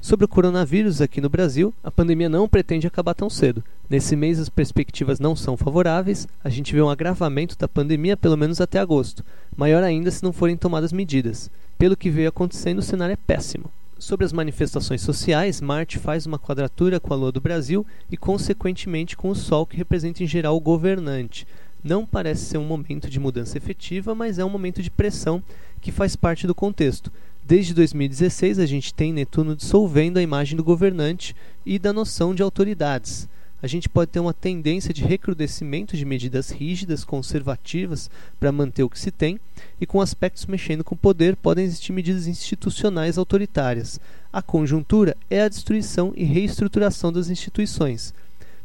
Sobre 0.00 0.24
o 0.24 0.28
coronavírus 0.28 1.00
aqui 1.00 1.20
no 1.20 1.28
Brasil, 1.28 1.72
a 1.84 1.90
pandemia 1.90 2.28
não 2.28 2.48
pretende 2.48 2.84
acabar 2.84 3.14
tão 3.14 3.30
cedo. 3.30 3.62
Nesse 3.88 4.16
mês 4.16 4.40
as 4.40 4.48
perspectivas 4.48 5.20
não 5.20 5.36
são 5.36 5.56
favoráveis, 5.56 6.26
a 6.42 6.48
gente 6.48 6.72
vê 6.72 6.82
um 6.82 6.90
agravamento 6.90 7.56
da 7.56 7.68
pandemia 7.68 8.16
pelo 8.16 8.36
menos 8.36 8.60
até 8.60 8.80
agosto, 8.80 9.24
maior 9.56 9.84
ainda 9.84 10.10
se 10.10 10.24
não 10.24 10.32
forem 10.32 10.56
tomadas 10.56 10.92
medidas. 10.92 11.48
Pelo 11.78 11.96
que 11.96 12.10
veio 12.10 12.28
acontecendo, 12.28 12.80
o 12.80 12.82
cenário 12.82 13.12
é 13.12 13.16
péssimo. 13.16 13.70
Sobre 14.00 14.24
as 14.24 14.32
manifestações 14.32 15.02
sociais, 15.02 15.60
Marte 15.60 15.98
faz 15.98 16.24
uma 16.24 16.38
quadratura 16.38 16.98
com 16.98 17.12
a 17.12 17.16
Lua 17.16 17.30
do 17.30 17.38
Brasil 17.38 17.86
e, 18.10 18.16
consequentemente, 18.16 19.14
com 19.14 19.28
o 19.28 19.34
Sol, 19.34 19.66
que 19.66 19.76
representa 19.76 20.24
em 20.24 20.26
geral 20.26 20.56
o 20.56 20.60
governante. 20.60 21.46
Não 21.84 22.06
parece 22.06 22.46
ser 22.46 22.56
um 22.56 22.64
momento 22.64 23.10
de 23.10 23.20
mudança 23.20 23.58
efetiva, 23.58 24.14
mas 24.14 24.38
é 24.38 24.44
um 24.44 24.48
momento 24.48 24.82
de 24.82 24.90
pressão 24.90 25.42
que 25.82 25.92
faz 25.92 26.16
parte 26.16 26.46
do 26.46 26.54
contexto. 26.54 27.12
Desde 27.44 27.74
2016, 27.74 28.58
a 28.58 28.64
gente 28.64 28.94
tem 28.94 29.12
Netuno 29.12 29.54
dissolvendo 29.54 30.16
a 30.16 30.22
imagem 30.22 30.56
do 30.56 30.64
governante 30.64 31.36
e 31.66 31.78
da 31.78 31.92
noção 31.92 32.34
de 32.34 32.42
autoridades 32.42 33.28
a 33.62 33.66
gente 33.66 33.88
pode 33.88 34.10
ter 34.10 34.20
uma 34.20 34.32
tendência 34.32 34.92
de 34.92 35.04
recrudescimento 35.04 35.96
de 35.96 36.04
medidas 36.04 36.50
rígidas, 36.50 37.04
conservativas, 37.04 38.10
para 38.38 38.52
manter 38.52 38.82
o 38.82 38.90
que 38.90 38.98
se 38.98 39.10
tem, 39.10 39.38
e 39.80 39.86
com 39.86 40.00
aspectos 40.00 40.46
mexendo 40.46 40.82
com 40.82 40.94
o 40.94 40.98
poder, 40.98 41.36
podem 41.36 41.64
existir 41.64 41.92
medidas 41.92 42.26
institucionais 42.26 43.18
autoritárias. 43.18 44.00
A 44.32 44.40
conjuntura 44.40 45.16
é 45.28 45.42
a 45.42 45.48
destruição 45.48 46.12
e 46.16 46.24
reestruturação 46.24 47.12
das 47.12 47.28
instituições. 47.28 48.14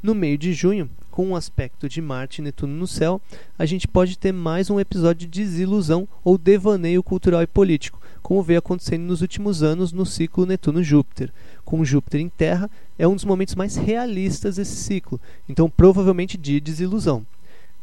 No 0.01 0.13
meio 0.13 0.37
de 0.37 0.53
junho, 0.53 0.89
com 1.09 1.27
um 1.27 1.35
aspecto 1.35 1.89
de 1.89 2.01
Marte 2.01 2.39
e 2.39 2.43
Netuno 2.43 2.73
no 2.73 2.85
céu, 2.85 3.21
a 3.57 3.65
gente 3.65 3.87
pode 3.87 4.17
ter 4.17 4.31
mais 4.31 4.69
um 4.69 4.79
episódio 4.79 5.27
de 5.27 5.41
desilusão 5.41 6.07
ou 6.23 6.37
devaneio 6.37 7.01
cultural 7.01 7.41
e 7.41 7.47
político, 7.47 7.99
como 8.21 8.43
veio 8.43 8.59
acontecendo 8.59 9.03
nos 9.03 9.21
últimos 9.21 9.63
anos 9.63 9.91
no 9.91 10.05
ciclo 10.05 10.45
Netuno-Júpiter. 10.45 11.31
Com 11.65 11.83
Júpiter 11.83 12.21
em 12.21 12.29
Terra, 12.29 12.69
é 12.97 13.07
um 13.07 13.15
dos 13.15 13.25
momentos 13.25 13.55
mais 13.55 13.75
realistas 13.75 14.55
desse 14.55 14.75
ciclo, 14.75 15.19
então 15.49 15.69
provavelmente 15.69 16.37
de 16.37 16.61
desilusão. 16.61 17.25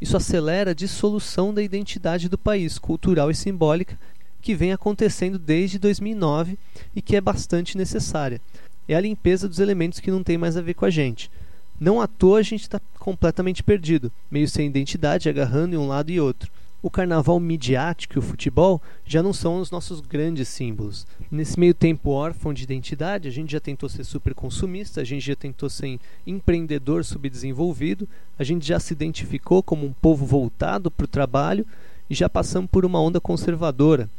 Isso 0.01 0.17
acelera 0.17 0.71
a 0.71 0.75
dissolução 0.75 1.53
da 1.53 1.63
identidade 1.63 2.29
do 2.29 2.39
país, 2.39 2.79
cultural 2.79 3.31
e 3.31 3.35
simbólica, 3.35 3.99
que 4.41 4.55
vem 4.55 4.73
acontecendo 4.73 5.39
desde 5.39 5.79
2009 5.79 6.59
e 6.95 7.03
que 7.03 7.15
é 7.15 7.21
bastante 7.21 7.77
necessária. 7.77 8.41
É 8.89 8.95
a 8.95 9.01
limpeza 9.01 9.49
dos 9.49 9.59
elementos 9.61 10.01
que 10.01 10.11
não 10.11 10.23
tem 10.23 10.37
mais 10.37 10.57
a 10.57 10.61
ver 10.61 10.75
com 10.75 10.85
a 10.85 10.91
gente. 10.91 11.31
Não 11.79 12.01
à 12.01 12.07
toa 12.07 12.41
a 12.41 12.43
gente 12.43 12.63
está 12.63 12.81
completamente 12.99 13.63
perdido, 13.63 14.13
meio 14.31 14.49
sem 14.49 14.67
identidade, 14.67 15.29
agarrando 15.29 15.75
em 15.75 15.79
um 15.79 15.89
lado 15.89 16.11
e 16.11 16.21
outro. 16.21 16.51
O 16.83 16.91
carnaval 16.91 17.39
midiático 17.39 18.17
e 18.17 18.19
o 18.19 18.23
futebol 18.23 18.83
já 19.07 19.23
não 19.23 19.33
são 19.33 19.61
os 19.61 19.71
nossos 19.71 20.01
grandes 20.01 20.49
símbolos. 20.49 21.07
Nesse 21.31 21.59
meio 21.59 21.73
tempo 21.73 22.11
órfão 22.11 22.53
de 22.53 22.65
identidade, 22.65 23.29
a 23.29 23.31
gente 23.31 23.53
já 23.53 23.61
tentou 23.61 23.89
ser 23.89 24.03
super 24.03 24.35
consumista, 24.35 25.01
a 25.01 25.05
gente 25.05 25.25
já 25.25 25.37
tentou 25.37 25.71
ser 25.71 26.01
empreendedor 26.27 27.05
subdesenvolvido, 27.05 28.09
a 28.37 28.43
gente 28.43 28.67
já 28.67 28.81
se 28.81 28.93
identificou 28.93 29.63
como 29.63 29.87
um 29.87 29.93
povo 29.93 30.27
voltado 30.27 30.91
para 30.91 31.05
o 31.05 31.09
trabalho 31.09 31.65
e 32.11 32.15
já 32.15 32.29
passamos 32.29 32.69
por 32.69 32.85
uma 32.85 33.01
onda 33.01 33.21
conservadora. 33.21 34.11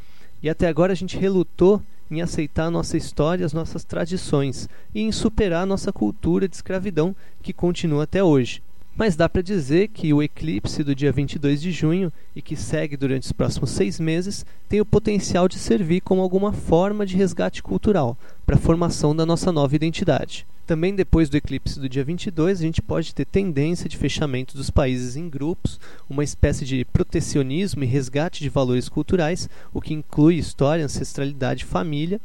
E 0.42 0.48
até 0.48 0.66
agora 0.66 0.92
a 0.92 0.96
gente 0.96 1.18
relutou 1.18 1.82
em 2.10 2.22
aceitar 2.22 2.66
a 2.66 2.70
nossa 2.70 2.96
história, 2.96 3.44
as 3.44 3.52
nossas 3.52 3.84
tradições 3.84 4.68
e 4.94 5.02
em 5.02 5.12
superar 5.12 5.62
a 5.62 5.66
nossa 5.66 5.92
cultura 5.92 6.48
de 6.48 6.56
escravidão 6.56 7.14
que 7.42 7.52
continua 7.52 8.04
até 8.04 8.22
hoje. 8.22 8.62
Mas 8.96 9.16
dá 9.16 9.28
para 9.28 9.42
dizer 9.42 9.88
que 9.88 10.14
o 10.14 10.22
eclipse 10.22 10.84
do 10.84 10.94
dia 10.94 11.10
22 11.10 11.60
de 11.60 11.72
junho 11.72 12.12
e 12.34 12.40
que 12.40 12.54
segue 12.54 12.96
durante 12.96 13.24
os 13.24 13.32
próximos 13.32 13.70
seis 13.70 13.98
meses 13.98 14.46
tem 14.68 14.80
o 14.80 14.86
potencial 14.86 15.48
de 15.48 15.58
servir 15.58 16.00
como 16.00 16.22
alguma 16.22 16.52
forma 16.52 17.04
de 17.04 17.16
resgate 17.16 17.60
cultural 17.60 18.16
para 18.46 18.54
a 18.54 18.58
formação 18.58 19.14
da 19.14 19.26
nossa 19.26 19.50
nova 19.50 19.74
identidade. 19.74 20.46
Também 20.64 20.94
depois 20.94 21.28
do 21.28 21.36
eclipse 21.36 21.78
do 21.78 21.88
dia 21.88 22.04
22, 22.04 22.60
a 22.60 22.62
gente 22.62 22.80
pode 22.80 23.12
ter 23.14 23.26
tendência 23.26 23.88
de 23.88 23.98
fechamento 23.98 24.56
dos 24.56 24.70
países 24.70 25.16
em 25.16 25.28
grupos, 25.28 25.78
uma 26.08 26.24
espécie 26.24 26.64
de 26.64 26.84
protecionismo 26.86 27.82
e 27.82 27.86
resgate 27.86 28.42
de 28.42 28.48
valores 28.48 28.88
culturais, 28.88 29.48
o 29.74 29.80
que 29.80 29.92
inclui 29.92 30.36
história, 30.36 30.84
ancestralidade, 30.84 31.64
família 31.64 32.20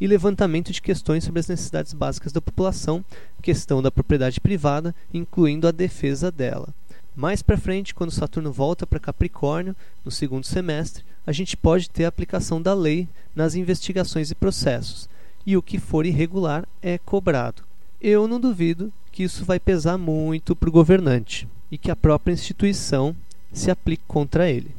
e 0.00 0.06
levantamento 0.06 0.72
de 0.72 0.82
questões 0.82 1.24
sobre 1.24 1.40
as 1.40 1.48
necessidades 1.48 1.92
básicas 1.92 2.32
da 2.32 2.40
população, 2.40 3.04
questão 3.42 3.82
da 3.82 3.90
propriedade 3.90 4.40
privada, 4.40 4.94
incluindo 5.12 5.66
a 5.66 5.72
defesa 5.72 6.30
dela. 6.30 6.68
Mais 7.16 7.42
para 7.42 7.58
frente, 7.58 7.94
quando 7.94 8.12
Saturno 8.12 8.52
volta 8.52 8.86
para 8.86 9.00
Capricórnio, 9.00 9.74
no 10.04 10.10
segundo 10.10 10.46
semestre, 10.46 11.04
a 11.26 11.32
gente 11.32 11.56
pode 11.56 11.90
ter 11.90 12.04
a 12.04 12.08
aplicação 12.08 12.62
da 12.62 12.72
lei 12.72 13.08
nas 13.34 13.54
investigações 13.54 14.30
e 14.30 14.34
processos, 14.34 15.08
e 15.44 15.56
o 15.56 15.62
que 15.62 15.78
for 15.78 16.06
irregular 16.06 16.64
é 16.80 16.96
cobrado. 16.96 17.64
Eu 18.00 18.28
não 18.28 18.38
duvido 18.38 18.92
que 19.10 19.24
isso 19.24 19.44
vai 19.44 19.58
pesar 19.58 19.98
muito 19.98 20.54
para 20.54 20.68
o 20.68 20.72
governante 20.72 21.48
e 21.72 21.76
que 21.76 21.90
a 21.90 21.96
própria 21.96 22.32
instituição 22.32 23.16
se 23.52 23.70
aplique 23.70 24.04
contra 24.06 24.48
ele. 24.48 24.70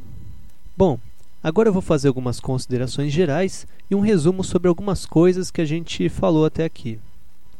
Bom, 0.77 0.97
Agora 1.41 1.69
eu 1.69 1.73
vou 1.73 1.81
fazer 1.81 2.09
algumas 2.09 2.37
considerações 2.41 3.13
gerais 3.13 3.65
e 3.89 3.95
um 3.95 4.01
resumo 4.01 4.43
sobre 4.43 4.67
algumas 4.67 5.05
coisas 5.05 5.49
que 5.49 5.61
a 5.61 5.65
gente 5.65 6.09
falou 6.09 6.45
até 6.45 6.65
aqui. 6.65 6.99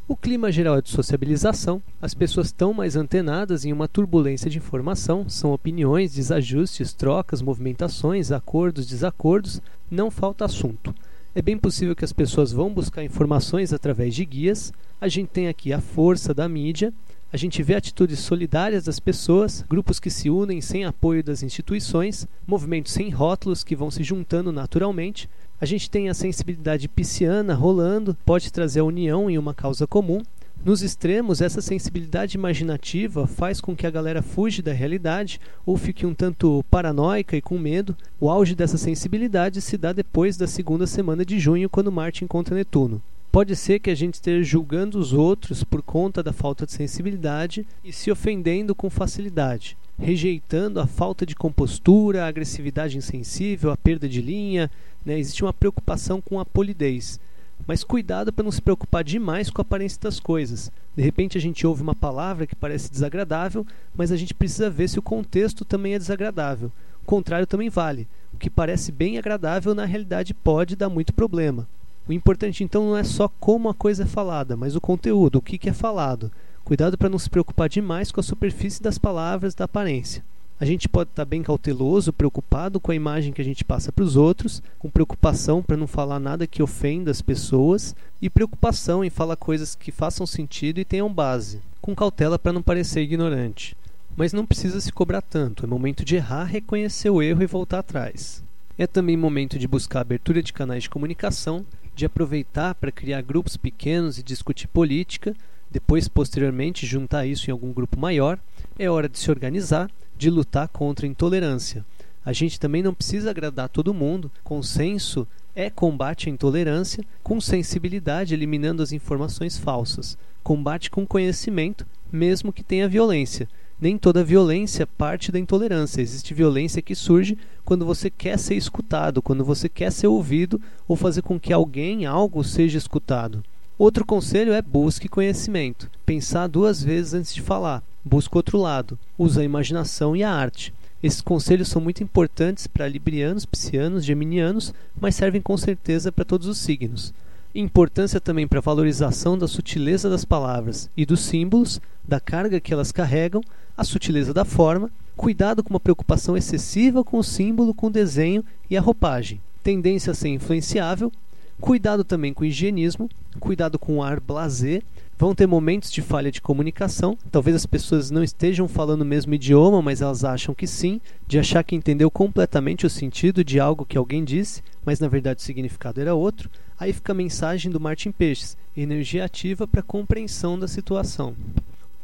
O 0.06 0.18
clima 0.18 0.52
geral 0.52 0.78
é 0.78 0.82
de 0.82 0.90
sociabilização, 0.90 1.82
as 2.02 2.14
pessoas 2.14 2.48
estão 2.48 2.74
mais 2.74 2.98
antenadas 2.98 3.64
em 3.64 3.72
uma 3.72 3.88
turbulência 3.88 4.50
de 4.50 4.58
informação, 4.58 5.30
são 5.30 5.54
opiniões, 5.54 6.14
desajustes, 6.14 6.94
trocas, 6.94 7.42
movimentações, 7.42 8.34
acordos, 8.34 8.86
desacordos, 8.86 9.62
não 9.90 10.12
falta 10.12 10.44
assunto. 10.44 10.94
É 11.34 11.42
bem 11.42 11.58
possível 11.58 11.96
que 11.96 12.04
as 12.04 12.12
pessoas 12.12 12.52
vão 12.52 12.74
buscar 12.74 13.04
informações 13.04 13.72
através 13.72 14.14
de 14.14 14.26
guias. 14.26 14.74
A 15.00 15.08
gente 15.08 15.30
tem 15.30 15.48
aqui 15.48 15.72
a 15.72 15.80
força 15.80 16.34
da 16.34 16.50
mídia 16.50 16.92
a 17.32 17.38
gente 17.38 17.62
vê 17.62 17.76
atitudes 17.76 18.20
solidárias 18.20 18.86
das 18.86 19.00
pessoas, 19.00 19.64
grupos 19.70 20.00
que 20.00 20.10
se 20.10 20.32
unem 20.32 20.62
sem 20.62 20.84
apoio 20.84 21.24
das 21.24 21.44
instituições, 21.44 22.28
movimentos 22.48 22.92
sem 22.92 23.12
rótulos 23.12 23.64
que 23.64 23.76
vão 23.76 23.92
se 23.92 24.04
juntando 24.04 24.52
naturalmente. 24.52 25.30
A 25.62 25.66
gente 25.66 25.92
tem 25.92 26.10
a 26.10 26.14
sensibilidade 26.16 26.88
pisciana 26.88 27.54
rolando, 27.54 28.18
pode 28.26 28.52
trazer 28.52 28.80
a 28.80 28.84
união 28.84 29.30
em 29.30 29.38
uma 29.38 29.54
causa 29.54 29.86
comum. 29.86 30.24
Nos 30.66 30.82
extremos, 30.82 31.40
essa 31.40 31.62
sensibilidade 31.62 32.36
imaginativa 32.36 33.28
faz 33.28 33.62
com 33.62 33.76
que 33.76 33.86
a 33.86 33.92
galera 33.92 34.24
fuja 34.24 34.64
da 34.64 34.74
realidade 34.74 35.40
ou 35.66 35.78
fique 35.78 36.06
um 36.06 36.14
tanto 36.14 36.66
paranoica 36.70 37.38
e 37.38 37.42
com 37.42 37.60
medo. 37.60 37.96
O 38.20 38.30
auge 38.30 38.56
dessa 38.56 38.78
sensibilidade 38.78 39.62
se 39.62 39.78
dá 39.78 39.94
depois 39.94 40.36
da 40.36 40.48
segunda 40.48 40.88
semana 40.88 41.24
de 41.24 41.40
junho, 41.40 41.70
quando 41.70 41.92
Marte 41.92 42.26
encontra 42.26 42.56
Netuno. 42.56 43.02
Pode 43.32 43.56
ser 43.56 43.80
que 43.80 43.92
a 43.92 43.96
gente 43.96 44.16
esteja 44.16 44.42
julgando 44.42 44.98
os 44.98 45.14
outros 45.14 45.64
por 45.64 45.84
conta 45.84 46.24
da 46.24 46.34
falta 46.34 46.66
de 46.66 46.72
sensibilidade 46.72 47.66
e 47.84 47.94
se 47.94 48.10
ofendendo 48.10 48.74
com 48.74 48.90
facilidade, 48.90 49.78
rejeitando 50.00 50.80
a 50.80 50.88
falta 50.88 51.28
de 51.28 51.36
compostura, 51.36 52.24
a 52.24 52.28
agressividade 52.28 52.98
insensível, 52.98 53.70
a 53.70 53.78
perda 53.78 54.10
de 54.10 54.20
linha. 54.20 54.70
Né? 55.06 55.20
Existe 55.20 55.44
uma 55.44 55.54
preocupação 55.54 56.20
com 56.20 56.40
a 56.40 56.46
polidez. 56.46 57.20
Mas 57.68 57.84
cuidado 57.84 58.34
para 58.34 58.44
não 58.44 58.52
se 58.52 58.64
preocupar 58.64 59.04
demais 59.04 59.52
com 59.52 59.62
a 59.62 59.64
aparência 59.64 60.02
das 60.02 60.20
coisas. 60.20 60.72
De 60.96 61.04
repente 61.04 61.38
a 61.38 61.42
gente 61.42 61.68
ouve 61.68 61.84
uma 61.84 61.94
palavra 61.94 62.48
que 62.48 62.56
parece 62.56 62.90
desagradável, 62.90 63.64
mas 63.96 64.12
a 64.12 64.18
gente 64.18 64.34
precisa 64.34 64.72
ver 64.72 64.88
se 64.88 64.98
o 64.98 65.04
contexto 65.04 65.64
também 65.64 65.94
é 65.94 66.00
desagradável. 66.00 66.72
O 67.04 67.06
contrário 67.06 67.46
também 67.46 67.70
vale. 67.70 68.08
O 68.34 68.38
que 68.38 68.50
parece 68.50 68.92
bem 68.92 69.20
agradável 69.20 69.76
na 69.76 69.86
realidade 69.86 70.34
pode 70.34 70.76
dar 70.76 70.90
muito 70.90 71.14
problema. 71.14 71.68
O 72.08 72.14
importante 72.14 72.64
então 72.64 72.86
não 72.86 72.98
é 72.98 73.04
só 73.04 73.28
como 73.40 73.70
a 73.70 73.74
coisa 73.74 74.04
é 74.04 74.08
falada, 74.08 74.56
mas 74.56 74.76
o 74.76 74.82
conteúdo, 74.82 75.38
o 75.38 75.42
que, 75.42 75.58
que 75.58 75.70
é 75.70 75.74
falado. 75.74 76.32
Cuidado 76.64 76.98
para 76.98 77.10
não 77.10 77.20
se 77.20 77.30
preocupar 77.30 77.70
demais 77.70 78.12
com 78.12 78.20
a 78.20 78.24
superfície 78.24 78.82
das 78.82 78.98
palavras, 78.98 79.56
da 79.56 79.66
aparência. 79.66 80.24
A 80.62 80.66
gente 80.66 80.90
pode 80.90 81.10
estar 81.10 81.24
bem 81.24 81.42
cauteloso, 81.42 82.12
preocupado 82.12 82.82
com 82.82 82.92
a 82.92 82.96
imagem 82.96 83.32
que 83.32 83.42
a 83.42 83.46
gente 83.46 83.64
passa 83.64 83.94
para 83.94 84.04
os 84.04 84.18
outros, 84.18 84.62
com 84.78 84.90
preocupação 84.90 85.64
para 85.64 85.78
não 85.78 85.88
falar 85.88 86.20
nada 86.20 86.46
que 86.46 86.62
ofenda 86.62 87.10
as 87.10 87.22
pessoas 87.22 87.96
e 88.22 88.30
preocupação 88.30 89.02
em 89.02 89.10
falar 89.10 89.38
coisas 89.38 89.74
que 89.74 89.90
façam 89.90 90.28
sentido 90.28 90.80
e 90.80 90.86
tenham 90.86 91.14
base, 91.14 91.62
com 91.82 91.96
cautela 91.96 92.38
para 92.38 92.52
não 92.52 92.62
parecer 92.62 93.02
ignorante. 93.02 93.74
Mas 94.18 94.34
não 94.34 94.46
precisa 94.46 94.82
se 94.82 94.92
cobrar 94.92 95.22
tanto, 95.22 95.64
é 95.64 95.68
momento 95.68 96.04
de 96.04 96.18
errar, 96.18 96.44
reconhecer 96.44 97.10
o 97.10 97.22
erro 97.22 97.42
e 97.42 97.48
voltar 97.48 97.80
atrás. 97.80 98.44
É 98.78 98.86
também 98.86 99.16
momento 99.16 99.58
de 99.58 99.68
buscar 99.68 100.02
abertura 100.02 100.44
de 100.44 100.52
canais 100.52 100.84
de 100.84 100.90
comunicação, 100.90 101.66
de 102.00 102.06
aproveitar 102.06 102.74
para 102.76 102.94
criar 102.94 103.22
grupos 103.22 103.58
pequenos 103.58 104.18
e 104.18 104.24
discutir 104.24 104.68
política, 104.70 105.36
depois, 105.70 106.08
posteriormente, 106.08 106.88
juntar 106.88 107.26
isso 107.26 107.50
em 107.50 107.52
algum 107.52 107.74
grupo 107.74 108.00
maior. 108.00 108.40
É 108.78 108.90
hora 108.90 109.10
de 109.10 109.20
se 109.20 109.30
organizar, 109.30 109.92
de 110.18 110.30
lutar 110.30 110.70
contra 110.70 111.06
a 111.06 111.10
intolerância. 111.10 111.86
A 112.26 112.32
gente 112.32 112.58
também 112.58 112.82
não 112.82 112.94
precisa 112.94 113.30
agradar 113.30 113.68
todo 113.68 113.94
mundo. 113.94 114.32
Consenso 114.46 115.28
é 115.54 115.70
combate 115.70 116.30
à 116.30 116.32
intolerância, 116.32 117.04
com 117.22 117.42
sensibilidade, 117.42 118.34
eliminando 118.34 118.82
as 118.82 118.94
informações 118.94 119.58
falsas. 119.58 120.18
Combate 120.42 120.90
com 120.90 121.06
conhecimento, 121.06 121.86
mesmo 122.10 122.54
que 122.54 122.64
tenha 122.64 122.88
violência 122.88 123.48
nem 123.80 123.98
toda 123.98 124.24
violência 124.24 124.86
parte 124.86 125.32
da 125.32 125.40
intolerância. 125.40 126.02
Existe 126.02 126.34
violência 126.34 126.82
que 126.82 126.96
surge 126.96 127.38
quando 127.64 127.86
você 127.86 128.10
quer 128.10 128.38
ser 128.38 128.56
escutado, 128.56 129.22
quando 129.22 129.46
você 129.46 129.70
quer 129.70 129.92
ser 129.92 130.08
ouvido 130.08 130.60
ou 130.88 130.96
fazer 130.96 131.22
com 131.22 131.40
que 131.40 131.54
alguém, 131.54 132.06
algo 132.06 132.44
seja 132.44 132.78
escutado. 132.78 133.44
Outro 133.78 134.06
conselho 134.06 134.52
é 134.52 134.62
busque 134.62 135.08
conhecimento. 135.08 135.90
Pensar 136.06 136.48
duas 136.48 136.84
vezes 136.84 137.14
antes 137.14 137.34
de 137.34 137.42
falar. 137.42 137.82
Busque 138.04 138.36
outro 138.36 138.58
lado. 138.58 139.00
Use 139.18 139.40
a 139.40 139.44
imaginação 139.44 140.16
e 140.16 140.24
a 140.24 140.32
arte. 140.32 140.74
Esses 141.02 141.22
conselhos 141.22 141.70
são 141.70 141.82
muito 141.82 142.04
importantes 142.04 142.68
para 142.68 142.88
librianos, 142.88 143.46
piscianos, 143.46 144.04
geminianos, 144.04 144.74
mas 145.00 145.16
servem 145.16 145.42
com 145.42 145.56
certeza 145.56 146.12
para 146.12 146.26
todos 146.26 146.46
os 146.46 146.58
signos. 146.58 147.14
Importância 147.54 148.22
também 148.22 148.48
para 148.48 148.60
a 148.60 148.62
valorização 148.62 149.36
da 149.36 149.48
sutileza 149.48 150.08
das 150.08 150.24
palavras 150.24 150.88
e 150.96 151.04
dos 151.04 151.22
símbolos, 151.22 151.82
da 152.08 152.20
carga 152.20 152.60
que 152.60 152.72
elas 152.72 152.92
carregam, 152.92 153.42
a 153.76 153.84
sutileza 153.84 154.32
da 154.32 154.46
forma, 154.46 154.92
cuidado 155.18 155.64
com 155.64 155.72
uma 155.72 155.80
preocupação 155.80 156.38
excessiva 156.38 157.04
com 157.04 157.18
o 157.18 157.24
símbolo, 157.24 157.74
com 157.74 157.88
o 157.88 157.92
desenho 157.92 158.46
e 158.70 158.78
a 158.78 158.82
roupagem, 158.82 159.42
tendência 159.64 160.12
a 160.12 160.14
ser 160.14 160.30
influenciável, 160.30 161.12
cuidado 161.60 162.04
também 162.04 162.36
com 162.36 162.44
o 162.44 162.46
higienismo, 162.46 163.10
cuidado 163.40 163.80
com 163.80 163.98
o 163.98 164.04
ar 164.04 164.20
blasé, 164.20 164.84
vão 165.18 165.34
ter 165.34 165.48
momentos 165.48 165.92
de 165.92 166.04
falha 166.04 166.32
de 166.32 166.42
comunicação, 166.42 167.18
talvez 167.32 167.56
as 167.56 167.66
pessoas 167.66 168.12
não 168.12 168.24
estejam 168.24 168.68
falando 168.68 169.02
o 169.02 169.06
mesmo 169.06 169.34
idioma, 169.34 169.82
mas 169.82 170.02
elas 170.02 170.24
acham 170.24 170.54
que 170.54 170.68
sim, 170.68 171.02
de 171.28 171.40
achar 171.40 171.64
que 171.64 171.76
entendeu 171.76 172.12
completamente 172.12 172.86
o 172.86 172.90
sentido 172.90 173.44
de 173.44 173.60
algo 173.60 173.86
que 173.86 173.98
alguém 173.98 174.24
disse, 174.24 174.62
mas 174.86 175.00
na 175.00 175.08
verdade 175.08 175.42
o 175.42 175.44
significado 175.44 176.00
era 176.00 176.14
outro. 176.14 176.50
Aí 176.80 176.94
fica 176.94 177.12
a 177.12 177.16
mensagem 177.16 177.70
do 177.70 177.80
Martin 177.80 178.10
Peixes, 178.10 178.56
energia 178.76 179.26
ativa 179.26 179.68
para 179.68 179.84
compreensão 179.84 180.58
da 180.58 180.66
situação. 180.66 181.36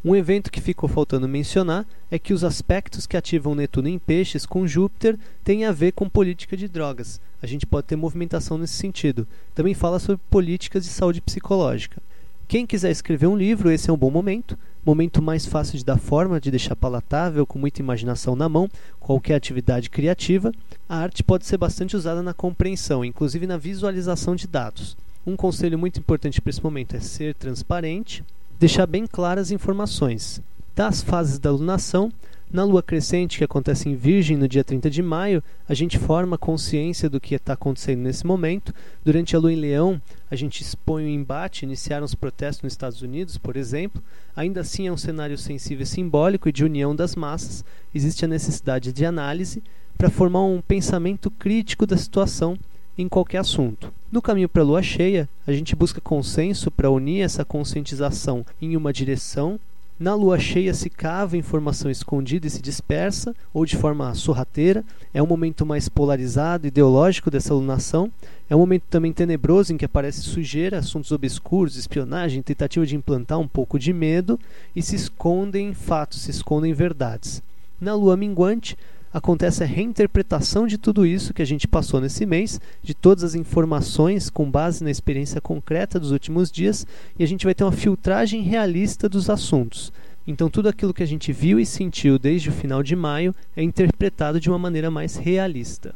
Um 0.03 0.13
evento 0.13 0.51
que 0.51 0.59
ficou 0.59 0.89
faltando 0.89 1.29
mencionar 1.29 1.85
é 2.11 2.19
que 2.19 2.33
os 2.33 2.43
aspectos 2.43 3.07
que 3.07 3.15
ativam 3.15 3.55
Netuno 3.55 3.87
em 3.87 3.97
Peixes 3.97 4.45
com 4.45 4.67
Júpiter 4.67 5.17
têm 5.45 5.63
a 5.63 5.71
ver 5.71 5.93
com 5.93 6.09
política 6.09 6.57
de 6.57 6.67
drogas. 6.67 7.21
A 7.41 7.47
gente 7.47 7.65
pode 7.65 7.87
ter 7.87 7.95
movimentação 7.95 8.57
nesse 8.57 8.73
sentido. 8.73 9.25
Também 9.55 9.73
fala 9.73 9.97
sobre 9.97 10.21
políticas 10.29 10.83
de 10.83 10.89
saúde 10.89 11.21
psicológica. 11.21 12.01
Quem 12.45 12.65
quiser 12.65 12.91
escrever 12.91 13.27
um 13.27 13.37
livro, 13.37 13.71
esse 13.71 13.89
é 13.89 13.93
um 13.93 13.97
bom 13.97 14.11
momento. 14.11 14.57
Momento 14.85 15.21
mais 15.21 15.45
fácil 15.45 15.77
de 15.77 15.85
dar 15.85 15.97
forma, 15.97 16.39
de 16.39 16.51
deixar 16.51 16.75
palatável, 16.75 17.47
com 17.47 17.57
muita 17.57 17.81
imaginação 17.81 18.35
na 18.35 18.49
mão, 18.49 18.69
qualquer 18.99 19.35
atividade 19.35 19.89
criativa. 19.89 20.51
A 20.87 20.97
arte 20.97 21.23
pode 21.23 21.47
ser 21.47 21.57
bastante 21.57 21.95
usada 21.95 22.21
na 22.21 22.33
compreensão, 22.33 23.03
inclusive 23.03 23.47
na 23.47 23.57
visualização 23.57 24.35
de 24.35 24.47
dados. 24.47 24.95
Um 25.25 25.35
conselho 25.35 25.79
muito 25.79 25.99
importante 25.99 26.39
para 26.39 26.51
esse 26.51 26.63
momento 26.63 26.95
é 26.95 26.99
ser 26.99 27.33
transparente, 27.33 28.23
deixar 28.59 28.85
bem 28.85 29.07
claras 29.07 29.47
as 29.47 29.51
informações. 29.51 30.39
Das 30.75 31.01
fases 31.01 31.39
da 31.39 31.49
alunação, 31.49 32.11
Na 32.51 32.63
lua 32.63 32.83
crescente, 32.83 33.39
que 33.39 33.43
acontece 33.43 33.89
em 33.89 33.95
Virgem 33.95 34.37
no 34.37 34.47
dia 34.47 34.63
30 34.63 34.89
de 34.89 35.01
maio, 35.01 35.43
a 35.67 35.73
gente 35.73 35.97
forma 35.97 36.37
consciência 36.37 37.09
do 37.09 37.19
que 37.19 37.35
está 37.35 37.53
acontecendo 37.53 38.01
nesse 38.01 38.25
momento. 38.25 38.73
Durante 39.03 39.35
a 39.35 39.39
lua 39.39 39.51
em 39.51 39.57
Leão, 39.57 40.01
a 40.29 40.35
gente 40.35 40.61
expõe 40.61 41.05
o 41.05 41.09
embate, 41.09 41.65
iniciaram 41.65 42.05
os 42.05 42.13
protestos 42.13 42.63
nos 42.63 42.73
Estados 42.73 43.01
Unidos, 43.01 43.37
por 43.37 43.57
exemplo. 43.57 44.01
Ainda 44.35 44.61
assim, 44.61 44.87
é 44.87 44.91
um 44.91 44.97
cenário 44.97 45.37
sensível 45.37 45.83
e 45.83 45.87
simbólico 45.87 46.47
e 46.47 46.51
de 46.51 46.63
união 46.63 46.95
das 46.95 47.15
massas. 47.15 47.65
Existe 47.93 48.23
a 48.23 48.27
necessidade 48.27 48.93
de 48.93 49.05
análise 49.05 49.61
para 49.97 50.09
formar 50.09 50.43
um 50.43 50.61
pensamento 50.61 51.29
crítico 51.31 51.85
da 51.85 51.97
situação 51.97 52.57
em 52.97 53.07
qualquer 53.07 53.39
assunto. 53.39 53.91
No 54.11 54.21
caminho 54.21 54.49
para 54.49 54.61
a 54.61 54.65
lua 54.65 54.81
cheia, 54.81 55.27
a 55.45 55.51
gente 55.51 55.75
busca 55.75 55.99
consenso 55.99 56.71
para 56.71 56.89
unir 56.89 57.21
essa 57.21 57.43
conscientização 57.43 58.45
em 58.61 58.77
uma 58.77 58.93
direção 58.93 59.59
na 59.97 60.13
lua 60.13 60.37
cheia 60.37 60.73
se 60.73 60.89
cava 60.89 61.37
informação 61.37 61.89
escondida 61.89 62.45
e 62.45 62.49
se 62.49 62.61
dispersa, 62.61 63.33
ou 63.53 63.65
de 63.65 63.77
forma 63.77 64.13
sorrateira. 64.13 64.83
É 65.13 65.23
um 65.23 65.25
momento 65.25 65.65
mais 65.65 65.87
polarizado, 65.87 66.67
ideológico 66.67 67.31
dessa 67.31 67.53
alunação. 67.53 68.11
É 68.49 68.55
um 68.55 68.59
momento 68.59 68.83
também 68.89 69.13
tenebroso 69.13 69.71
em 69.71 69.77
que 69.77 69.85
aparece 69.85 70.19
sujeira, 70.19 70.79
assuntos 70.79 71.13
obscuros, 71.13 71.77
espionagem, 71.77 72.41
tentativa 72.41 72.85
de 72.85 72.93
implantar 72.93 73.39
um 73.39 73.47
pouco 73.47 73.79
de 73.79 73.93
medo 73.93 74.37
e 74.75 74.81
se 74.81 74.97
escondem 74.97 75.73
fatos, 75.73 76.23
se 76.23 76.31
escondem 76.31 76.73
verdades. 76.73 77.41
Na 77.79 77.95
lua 77.95 78.17
minguante, 78.17 78.77
acontece 79.15 79.63
a 79.63 79.65
reinterpretação 79.65 80.67
de 80.67 80.77
tudo 80.77 81.05
isso 81.05 81.33
que 81.33 81.41
a 81.41 81.45
gente 81.45 81.69
passou 81.69 82.01
nesse 82.01 82.25
mês, 82.25 82.59
de 82.83 82.93
todas 82.93 83.23
as 83.23 83.33
informações 83.33 84.29
com 84.29 84.51
base 84.51 84.83
na 84.83 84.91
experiência 84.91 85.39
concreta 85.39 85.97
dos 85.97 86.11
últimos 86.11 86.51
dias, 86.51 86.85
e 87.17 87.23
a 87.23 87.25
gente 87.25 87.45
vai 87.45 87.55
ter 87.55 87.63
uma 87.63 87.71
filtragem 87.71 88.41
realista 88.41 89.07
dos 89.07 89.29
assuntos. 89.29 89.93
Então, 90.27 90.49
tudo 90.49 90.67
aquilo 90.67 90.93
que 90.93 91.01
a 91.01 91.05
gente 91.05 91.31
viu 91.31 91.61
e 91.61 91.65
sentiu 91.65 92.19
desde 92.19 92.49
o 92.49 92.51
final 92.51 92.83
de 92.83 92.93
maio 92.93 93.33
é 93.55 93.63
interpretado 93.63 94.37
de 94.37 94.49
uma 94.49 94.59
maneira 94.59 94.91
mais 94.91 95.15
realista. 95.15 95.95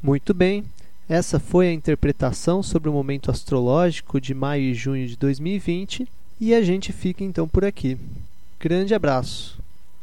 Muito 0.00 0.32
bem, 0.32 0.62
essa 1.08 1.40
foi 1.40 1.66
a 1.66 1.72
interpretação 1.72 2.62
sobre 2.62 2.88
o 2.88 2.92
momento 2.92 3.28
astrológico 3.28 4.20
de 4.20 4.34
maio 4.34 4.62
e 4.62 4.74
junho 4.74 5.04
de 5.08 5.16
2020 5.16 6.06
e 6.40 6.54
a 6.54 6.62
gente 6.62 6.92
fica 6.92 7.24
então 7.24 7.48
por 7.48 7.64
aqui. 7.64 7.98
Grande 8.60 8.94
abraço! 8.94 9.59